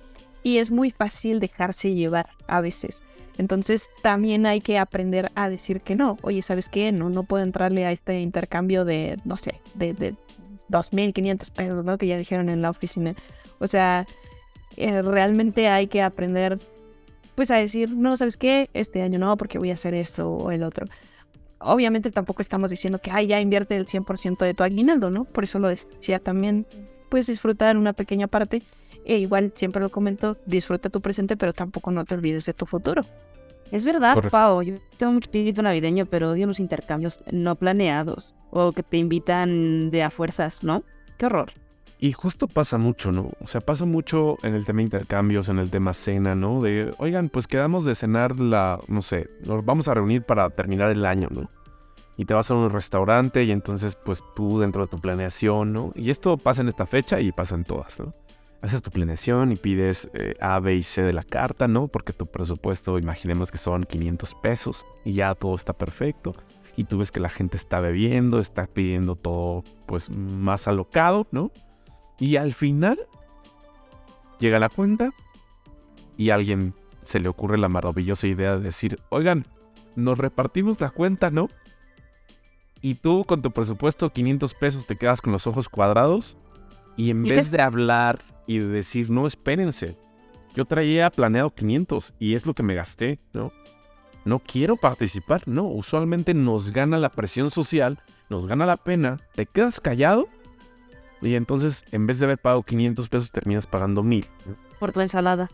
Y 0.46 0.58
es 0.58 0.70
muy 0.70 0.92
fácil 0.92 1.40
dejarse 1.40 1.92
llevar 1.92 2.28
a 2.46 2.60
veces. 2.60 3.02
Entonces 3.36 3.90
también 4.00 4.46
hay 4.46 4.60
que 4.60 4.78
aprender 4.78 5.32
a 5.34 5.50
decir 5.50 5.80
que 5.80 5.96
no. 5.96 6.18
Oye, 6.22 6.40
¿sabes 6.40 6.68
qué? 6.68 6.92
No, 6.92 7.10
no 7.10 7.24
puedo 7.24 7.42
entrarle 7.42 7.84
a 7.84 7.90
este 7.90 8.20
intercambio 8.20 8.84
de, 8.84 9.18
no 9.24 9.38
sé, 9.38 9.60
de, 9.74 9.92
de 9.92 10.14
2.500 10.70 11.50
pesos, 11.50 11.84
¿no? 11.84 11.98
Que 11.98 12.06
ya 12.06 12.16
dijeron 12.16 12.48
en 12.48 12.62
la 12.62 12.70
oficina. 12.70 13.16
O 13.58 13.66
sea, 13.66 14.06
eh, 14.76 15.02
realmente 15.02 15.66
hay 15.66 15.88
que 15.88 16.00
aprender 16.00 16.60
pues 17.34 17.50
a 17.50 17.56
decir, 17.56 17.90
no, 17.90 18.16
¿sabes 18.16 18.36
qué? 18.36 18.70
Este 18.72 19.02
año 19.02 19.18
no, 19.18 19.36
porque 19.36 19.58
voy 19.58 19.72
a 19.72 19.74
hacer 19.74 19.94
esto 19.94 20.30
o 20.30 20.52
el 20.52 20.62
otro. 20.62 20.86
Obviamente 21.58 22.12
tampoco 22.12 22.40
estamos 22.40 22.70
diciendo 22.70 23.00
que, 23.00 23.10
ay, 23.10 23.26
ya 23.26 23.40
invierte 23.40 23.76
el 23.76 23.86
100% 23.86 24.38
de 24.44 24.54
tu 24.54 24.62
aguinaldo, 24.62 25.10
¿no? 25.10 25.24
Por 25.24 25.42
eso 25.42 25.58
lo 25.58 25.68
decía 25.68 26.20
también, 26.20 26.68
puedes 27.08 27.26
disfrutar 27.26 27.76
una 27.76 27.94
pequeña 27.94 28.28
parte. 28.28 28.62
E 29.06 29.18
igual, 29.18 29.52
siempre 29.54 29.80
lo 29.80 29.88
comento, 29.88 30.36
disfruta 30.46 30.90
tu 30.90 31.00
presente, 31.00 31.36
pero 31.36 31.52
tampoco 31.52 31.92
no 31.92 32.04
te 32.04 32.14
olvides 32.14 32.44
de 32.44 32.52
tu 32.52 32.66
futuro. 32.66 33.02
Es 33.70 33.84
verdad, 33.84 34.22
Pau, 34.30 34.62
yo 34.62 34.74
tengo 34.96 35.12
mucho 35.12 35.26
espíritu 35.26 35.62
navideño, 35.62 36.06
pero 36.06 36.32
odio 36.32 36.46
los 36.46 36.60
intercambios 36.60 37.22
no 37.30 37.54
planeados 37.54 38.34
o 38.50 38.72
que 38.72 38.82
te 38.82 38.96
invitan 38.96 39.90
de 39.90 40.02
a 40.02 40.10
fuerzas, 40.10 40.64
¿no? 40.64 40.82
Qué 41.18 41.26
horror. 41.26 41.50
Y 41.98 42.12
justo 42.12 42.46
pasa 42.46 42.78
mucho, 42.78 43.10
¿no? 43.10 43.30
O 43.40 43.46
sea, 43.46 43.60
pasa 43.60 43.84
mucho 43.84 44.36
en 44.42 44.54
el 44.54 44.66
tema 44.66 44.82
intercambios, 44.82 45.48
en 45.48 45.58
el 45.58 45.70
tema 45.70 45.94
cena, 45.94 46.34
¿no? 46.34 46.60
De, 46.60 46.92
oigan, 46.98 47.28
pues 47.28 47.46
quedamos 47.46 47.84
de 47.84 47.94
cenar 47.94 48.38
la, 48.38 48.78
no 48.88 49.02
sé, 49.02 49.30
nos 49.44 49.64
vamos 49.64 49.88
a 49.88 49.94
reunir 49.94 50.22
para 50.22 50.50
terminar 50.50 50.90
el 50.90 51.06
año, 51.06 51.28
¿no? 51.30 51.48
Y 52.16 52.24
te 52.24 52.34
vas 52.34 52.50
a 52.50 52.54
un 52.54 52.70
restaurante 52.70 53.44
y 53.44 53.50
entonces, 53.50 53.96
pues 53.96 54.22
tú 54.34 54.58
dentro 54.58 54.82
de 54.82 54.88
tu 54.88 54.98
planeación, 54.98 55.72
¿no? 55.72 55.92
Y 55.94 56.10
esto 56.10 56.36
pasa 56.36 56.62
en 56.62 56.68
esta 56.68 56.86
fecha 56.86 57.20
y 57.20 57.32
pasa 57.32 57.54
en 57.54 57.64
todas, 57.64 58.00
¿no? 58.00 58.14
Haces 58.62 58.82
tu 58.82 58.90
planeación 58.90 59.52
y 59.52 59.56
pides 59.56 60.10
eh, 60.14 60.34
A, 60.40 60.58
B 60.60 60.74
y 60.74 60.82
C 60.82 61.02
de 61.02 61.12
la 61.12 61.22
carta, 61.22 61.68
¿no? 61.68 61.88
Porque 61.88 62.12
tu 62.12 62.26
presupuesto, 62.26 62.98
imaginemos 62.98 63.50
que 63.50 63.58
son 63.58 63.84
500 63.84 64.34
pesos 64.36 64.86
y 65.04 65.12
ya 65.12 65.34
todo 65.34 65.54
está 65.54 65.72
perfecto. 65.72 66.34
Y 66.76 66.84
tú 66.84 66.98
ves 66.98 67.10
que 67.10 67.20
la 67.20 67.28
gente 67.28 67.56
está 67.56 67.80
bebiendo, 67.80 68.40
está 68.40 68.66
pidiendo 68.66 69.14
todo, 69.16 69.62
pues, 69.86 70.10
más 70.10 70.68
alocado, 70.68 71.26
¿no? 71.30 71.50
Y 72.18 72.36
al 72.36 72.54
final 72.54 72.98
llega 74.38 74.58
la 74.58 74.68
cuenta 74.68 75.10
y 76.16 76.30
a 76.30 76.34
alguien 76.34 76.74
se 77.04 77.20
le 77.20 77.28
ocurre 77.28 77.58
la 77.58 77.68
maravillosa 77.68 78.26
idea 78.26 78.56
de 78.56 78.62
decir, 78.62 78.98
oigan, 79.10 79.46
nos 79.94 80.18
repartimos 80.18 80.80
la 80.80 80.90
cuenta, 80.90 81.30
¿no? 81.30 81.48
Y 82.80 82.94
tú 82.96 83.24
con 83.24 83.42
tu 83.42 83.50
presupuesto 83.50 84.10
500 84.10 84.54
pesos 84.54 84.86
te 84.86 84.96
quedas 84.96 85.20
con 85.20 85.32
los 85.32 85.46
ojos 85.46 85.68
cuadrados 85.68 86.36
y 86.96 87.10
en 87.10 87.22
vez 87.24 87.50
de 87.50 87.62
hablar 87.62 88.20
y 88.46 88.58
de 88.58 88.66
decir, 88.66 89.10
no, 89.10 89.26
espérense, 89.26 89.96
yo 90.54 90.64
traía 90.64 91.10
planeado 91.10 91.54
500 91.54 92.14
y 92.18 92.34
es 92.34 92.46
lo 92.46 92.54
que 92.54 92.62
me 92.62 92.74
gasté, 92.74 93.18
¿no? 93.32 93.52
No 94.24 94.40
quiero 94.40 94.76
participar, 94.76 95.42
no, 95.46 95.64
usualmente 95.64 96.34
nos 96.34 96.70
gana 96.70 96.98
la 96.98 97.10
presión 97.10 97.50
social, 97.50 98.00
nos 98.28 98.46
gana 98.46 98.66
la 98.66 98.76
pena, 98.76 99.18
te 99.34 99.46
quedas 99.46 99.80
callado 99.80 100.28
y 101.22 101.34
entonces, 101.34 101.84
en 101.92 102.06
vez 102.06 102.18
de 102.18 102.26
haber 102.26 102.38
pagado 102.38 102.62
500 102.62 103.08
pesos, 103.08 103.30
terminas 103.30 103.66
pagando 103.66 104.02
1000. 104.02 104.26
Por 104.78 104.92
tu 104.92 105.00
ensalada. 105.00 105.50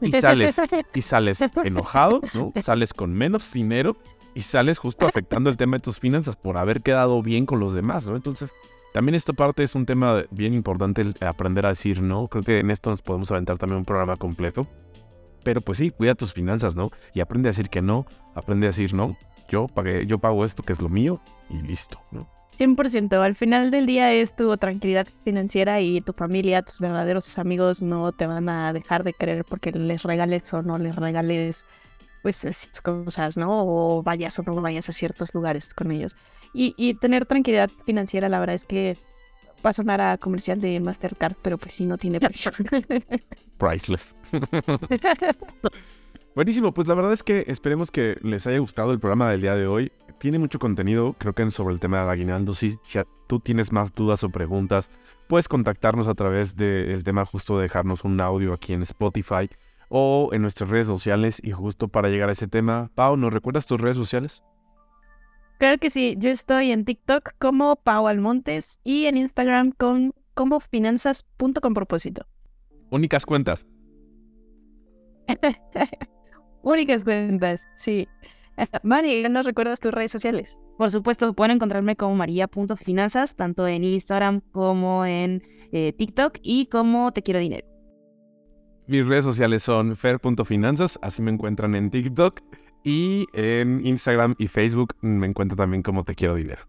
Y 0.00 0.10
sales, 0.12 0.60
y 0.94 1.02
sales 1.02 1.38
enojado, 1.64 2.20
¿no? 2.34 2.52
Sales 2.60 2.92
con 2.92 3.12
menos 3.14 3.52
dinero 3.52 3.96
y 4.34 4.42
sales 4.42 4.78
justo 4.78 5.06
afectando 5.06 5.48
el 5.48 5.56
tema 5.56 5.76
de 5.76 5.82
tus 5.82 5.98
finanzas 5.98 6.36
por 6.36 6.56
haber 6.56 6.82
quedado 6.82 7.22
bien 7.22 7.46
con 7.46 7.60
los 7.60 7.74
demás, 7.74 8.06
¿no? 8.06 8.16
Entonces, 8.16 8.52
también 8.96 9.14
esta 9.14 9.34
parte 9.34 9.62
es 9.62 9.74
un 9.74 9.84
tema 9.84 10.24
bien 10.30 10.54
importante, 10.54 11.04
aprender 11.20 11.66
a 11.66 11.68
decir 11.68 12.00
no. 12.00 12.28
Creo 12.28 12.42
que 12.42 12.60
en 12.60 12.70
esto 12.70 12.88
nos 12.88 13.02
podemos 13.02 13.30
aventar 13.30 13.58
también 13.58 13.80
un 13.80 13.84
programa 13.84 14.16
completo. 14.16 14.66
Pero 15.44 15.60
pues 15.60 15.76
sí, 15.76 15.90
cuida 15.90 16.14
tus 16.14 16.32
finanzas, 16.32 16.76
¿no? 16.76 16.90
Y 17.12 17.20
aprende 17.20 17.50
a 17.50 17.52
decir 17.52 17.68
que 17.68 17.82
no, 17.82 18.06
aprende 18.34 18.68
a 18.68 18.70
decir 18.70 18.94
no. 18.94 19.14
Yo 19.50 19.66
pagué, 19.68 20.06
yo 20.06 20.16
pago 20.16 20.46
esto 20.46 20.62
que 20.62 20.72
es 20.72 20.80
lo 20.80 20.88
mío 20.88 21.20
y 21.50 21.60
listo, 21.60 22.00
¿no? 22.10 22.26
100%. 22.58 23.22
Al 23.22 23.34
final 23.34 23.70
del 23.70 23.84
día 23.84 24.14
es 24.14 24.34
tu 24.34 24.56
tranquilidad 24.56 25.06
financiera 25.24 25.78
y 25.82 26.00
tu 26.00 26.14
familia, 26.14 26.62
tus 26.62 26.80
verdaderos 26.80 27.38
amigos 27.38 27.82
no 27.82 28.12
te 28.12 28.26
van 28.26 28.48
a 28.48 28.72
dejar 28.72 29.04
de 29.04 29.12
querer 29.12 29.44
porque 29.44 29.72
les 29.72 30.04
regales 30.04 30.54
o 30.54 30.62
no 30.62 30.78
les 30.78 30.96
regales 30.96 31.66
pues 32.26 32.44
esas 32.44 32.80
cosas, 32.80 33.36
¿no? 33.36 33.46
O 33.50 34.02
vayas 34.02 34.36
o 34.40 34.42
no 34.42 34.60
vayas 34.60 34.88
a 34.88 34.92
ciertos 34.92 35.32
lugares 35.32 35.72
con 35.72 35.92
ellos. 35.92 36.16
Y, 36.52 36.94
tener 36.94 37.24
tranquilidad 37.24 37.70
financiera, 37.84 38.28
la 38.28 38.40
verdad 38.40 38.56
es 38.56 38.64
que 38.64 38.98
va 39.64 39.70
a 39.70 39.72
sonar 39.72 40.00
a 40.00 40.18
comercial 40.18 40.60
de 40.60 40.80
Mastercard, 40.80 41.36
pero 41.40 41.56
pues 41.56 41.74
sí 41.74 41.86
no 41.86 41.96
tiene 41.98 42.18
precio. 42.18 42.50
Priceless. 43.58 44.16
Buenísimo, 46.34 46.74
pues 46.74 46.88
la 46.88 46.94
verdad 46.94 47.12
es 47.12 47.22
que 47.22 47.44
esperemos 47.46 47.92
que 47.92 48.18
les 48.22 48.44
haya 48.48 48.58
gustado 48.58 48.90
el 48.90 48.98
programa 48.98 49.30
del 49.30 49.42
día 49.42 49.54
de 49.54 49.68
hoy 49.68 49.92
tiene 50.18 50.40
mucho 50.40 50.58
contenido, 50.58 51.14
creo 51.18 51.32
que 51.32 51.48
sobre 51.52 51.74
el 51.74 51.80
tema 51.80 52.02
de 52.02 52.10
aguinaldo. 52.10 52.54
Si, 52.54 52.76
si 52.82 52.98
tú 53.28 53.38
tienes 53.38 53.70
más 53.70 53.94
dudas 53.94 54.24
o 54.24 54.30
preguntas, 54.30 54.90
puedes 55.28 55.46
contactarnos 55.46 56.08
a 56.08 56.14
través 56.14 56.56
del 56.56 57.04
tema 57.04 57.24
justo 57.24 57.56
de 57.56 57.64
dejarnos 57.64 58.02
un 58.02 58.20
audio 58.20 58.52
aquí 58.52 58.72
en 58.72 58.82
Spotify 58.82 59.48
o 59.88 60.30
en 60.32 60.42
nuestras 60.42 60.70
redes 60.70 60.86
sociales. 60.86 61.40
Y 61.42 61.50
justo 61.50 61.88
para 61.88 62.08
llegar 62.08 62.28
a 62.28 62.32
ese 62.32 62.48
tema, 62.48 62.90
Pau, 62.94 63.16
¿nos 63.16 63.32
recuerdas 63.32 63.66
tus 63.66 63.80
redes 63.80 63.96
sociales? 63.96 64.42
Claro 65.58 65.78
que 65.78 65.88
sí, 65.88 66.16
yo 66.18 66.30
estoy 66.30 66.70
en 66.70 66.84
TikTok 66.84 67.32
como 67.38 67.76
Pau 67.76 68.08
Almontes 68.08 68.78
y 68.84 69.06
en 69.06 69.16
Instagram 69.16 69.72
con, 69.72 70.12
como 70.34 70.60
finanzas.com 70.60 71.74
propósito. 71.74 72.26
Únicas 72.90 73.24
cuentas. 73.24 73.66
Únicas 76.62 77.04
cuentas, 77.04 77.66
sí. 77.76 78.06
Mari, 78.82 79.28
¿nos 79.28 79.46
recuerdas 79.46 79.80
tus 79.80 79.92
redes 79.92 80.12
sociales? 80.12 80.60
Por 80.78 80.90
supuesto, 80.90 81.32
pueden 81.32 81.56
encontrarme 81.56 81.96
como 81.96 82.14
maría.finanzas, 82.16 83.34
tanto 83.34 83.66
en 83.66 83.84
Instagram 83.84 84.40
como 84.52 85.04
en 85.04 85.42
eh, 85.72 85.92
TikTok 85.92 86.38
y 86.42 86.66
como 86.66 87.12
Te 87.12 87.22
Quiero 87.22 87.40
Dinero. 87.40 87.75
Mis 88.88 89.06
redes 89.06 89.24
sociales 89.24 89.64
son 89.64 89.96
fer.finanzas, 89.96 90.98
así 91.02 91.20
me 91.20 91.32
encuentran 91.32 91.74
en 91.74 91.90
TikTok 91.90 92.40
y 92.84 93.26
en 93.32 93.84
Instagram 93.84 94.36
y 94.38 94.46
Facebook 94.46 94.94
me 95.00 95.26
encuentro 95.26 95.56
también 95.56 95.82
como 95.82 96.04
Te 96.04 96.14
Quiero 96.14 96.36
Dinero. 96.36 96.62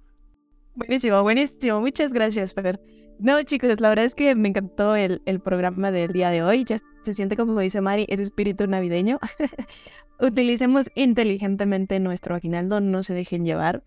Buenísimo, 0.73 1.21
buenísimo. 1.21 1.79
Muchas 1.79 2.11
gracias, 2.13 2.55
Fer. 2.55 2.79
No, 3.19 3.41
chicos, 3.43 3.79
la 3.79 3.89
verdad 3.89 4.05
es 4.05 4.15
que 4.15 4.33
me 4.33 4.49
encantó 4.49 4.95
el, 4.95 5.21
programa 5.43 5.91
del 5.91 6.11
día 6.11 6.29
de 6.31 6.41
hoy. 6.41 6.63
Ya 6.63 6.79
se 7.03 7.13
siente 7.13 7.35
como 7.35 7.59
dice 7.59 7.81
Mari, 7.81 8.07
ese 8.09 8.23
espíritu 8.23 8.65
navideño. 8.65 9.19
Utilicemos 10.19 10.89
inteligentemente 10.95 11.99
nuestro 11.99 12.35
aguinaldo, 12.35 12.81
no 12.81 13.03
se 13.03 13.13
dejen 13.13 13.45
llevar. 13.45 13.83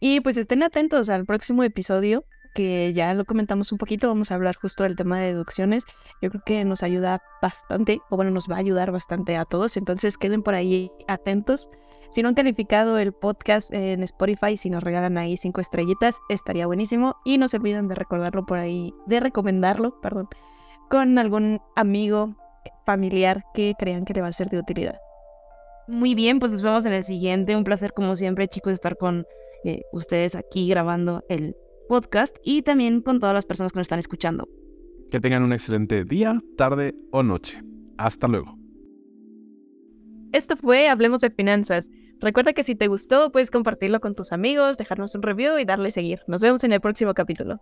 Y 0.00 0.20
pues 0.20 0.36
estén 0.36 0.64
atentos 0.64 1.08
al 1.10 1.26
próximo 1.26 1.62
episodio, 1.62 2.24
que 2.54 2.92
ya 2.92 3.14
lo 3.14 3.24
comentamos 3.24 3.72
un 3.72 3.78
poquito, 3.78 4.08
vamos 4.08 4.30
a 4.30 4.34
hablar 4.34 4.56
justo 4.56 4.84
del 4.84 4.96
tema 4.96 5.18
de 5.18 5.28
deducciones. 5.28 5.84
Yo 6.20 6.30
creo 6.30 6.42
que 6.44 6.64
nos 6.64 6.82
ayuda 6.82 7.22
bastante, 7.40 8.00
o 8.10 8.16
bueno, 8.16 8.30
nos 8.30 8.48
va 8.48 8.56
a 8.56 8.58
ayudar 8.58 8.90
bastante 8.90 9.36
a 9.36 9.44
todos, 9.44 9.76
entonces 9.76 10.16
queden 10.16 10.42
por 10.42 10.54
ahí 10.54 10.90
atentos. 11.06 11.68
Si 12.10 12.22
no 12.22 12.28
han 12.28 12.34
calificado 12.34 12.98
el 12.98 13.12
podcast 13.12 13.72
en 13.72 14.02
Spotify, 14.02 14.56
si 14.56 14.70
nos 14.70 14.82
regalan 14.82 15.18
ahí 15.18 15.36
cinco 15.36 15.60
estrellitas, 15.60 16.16
estaría 16.30 16.66
buenísimo. 16.66 17.16
Y 17.24 17.36
no 17.36 17.48
se 17.48 17.58
olviden 17.58 17.86
de 17.86 17.94
recordarlo 17.94 18.46
por 18.46 18.58
ahí, 18.58 18.94
de 19.06 19.20
recomendarlo, 19.20 20.00
perdón, 20.00 20.28
con 20.88 21.18
algún 21.18 21.60
amigo, 21.76 22.34
familiar 22.86 23.44
que 23.52 23.74
crean 23.78 24.04
que 24.06 24.14
le 24.14 24.22
va 24.22 24.28
a 24.28 24.32
ser 24.32 24.48
de 24.48 24.58
utilidad. 24.58 24.98
Muy 25.86 26.14
bien, 26.14 26.38
pues 26.38 26.52
nos 26.52 26.62
vemos 26.62 26.86
en 26.86 26.94
el 26.94 27.04
siguiente. 27.04 27.56
Un 27.56 27.64
placer 27.64 27.92
como 27.92 28.16
siempre, 28.16 28.48
chicos, 28.48 28.72
estar 28.72 28.96
con 28.96 29.26
eh, 29.64 29.82
ustedes 29.92 30.34
aquí 30.34 30.68
grabando 30.68 31.22
el 31.28 31.56
podcast 31.88 32.36
y 32.44 32.62
también 32.62 33.00
con 33.00 33.18
todas 33.18 33.34
las 33.34 33.46
personas 33.46 33.72
que 33.72 33.78
nos 33.80 33.86
están 33.86 33.98
escuchando. 33.98 34.48
Que 35.10 35.20
tengan 35.20 35.42
un 35.42 35.52
excelente 35.52 36.04
día, 36.04 36.40
tarde 36.56 36.94
o 37.10 37.22
noche. 37.22 37.62
Hasta 37.96 38.28
luego. 38.28 38.56
Esto 40.32 40.56
fue 40.56 40.88
Hablemos 40.88 41.22
de 41.22 41.30
Finanzas. 41.30 41.90
Recuerda 42.20 42.52
que 42.52 42.62
si 42.62 42.74
te 42.74 42.88
gustó, 42.88 43.32
puedes 43.32 43.50
compartirlo 43.50 44.00
con 44.00 44.14
tus 44.14 44.32
amigos, 44.32 44.76
dejarnos 44.76 45.14
un 45.14 45.22
review 45.22 45.58
y 45.58 45.64
darle 45.64 45.90
seguir. 45.90 46.20
Nos 46.26 46.42
vemos 46.42 46.62
en 46.64 46.72
el 46.72 46.80
próximo 46.80 47.14
capítulo. 47.14 47.60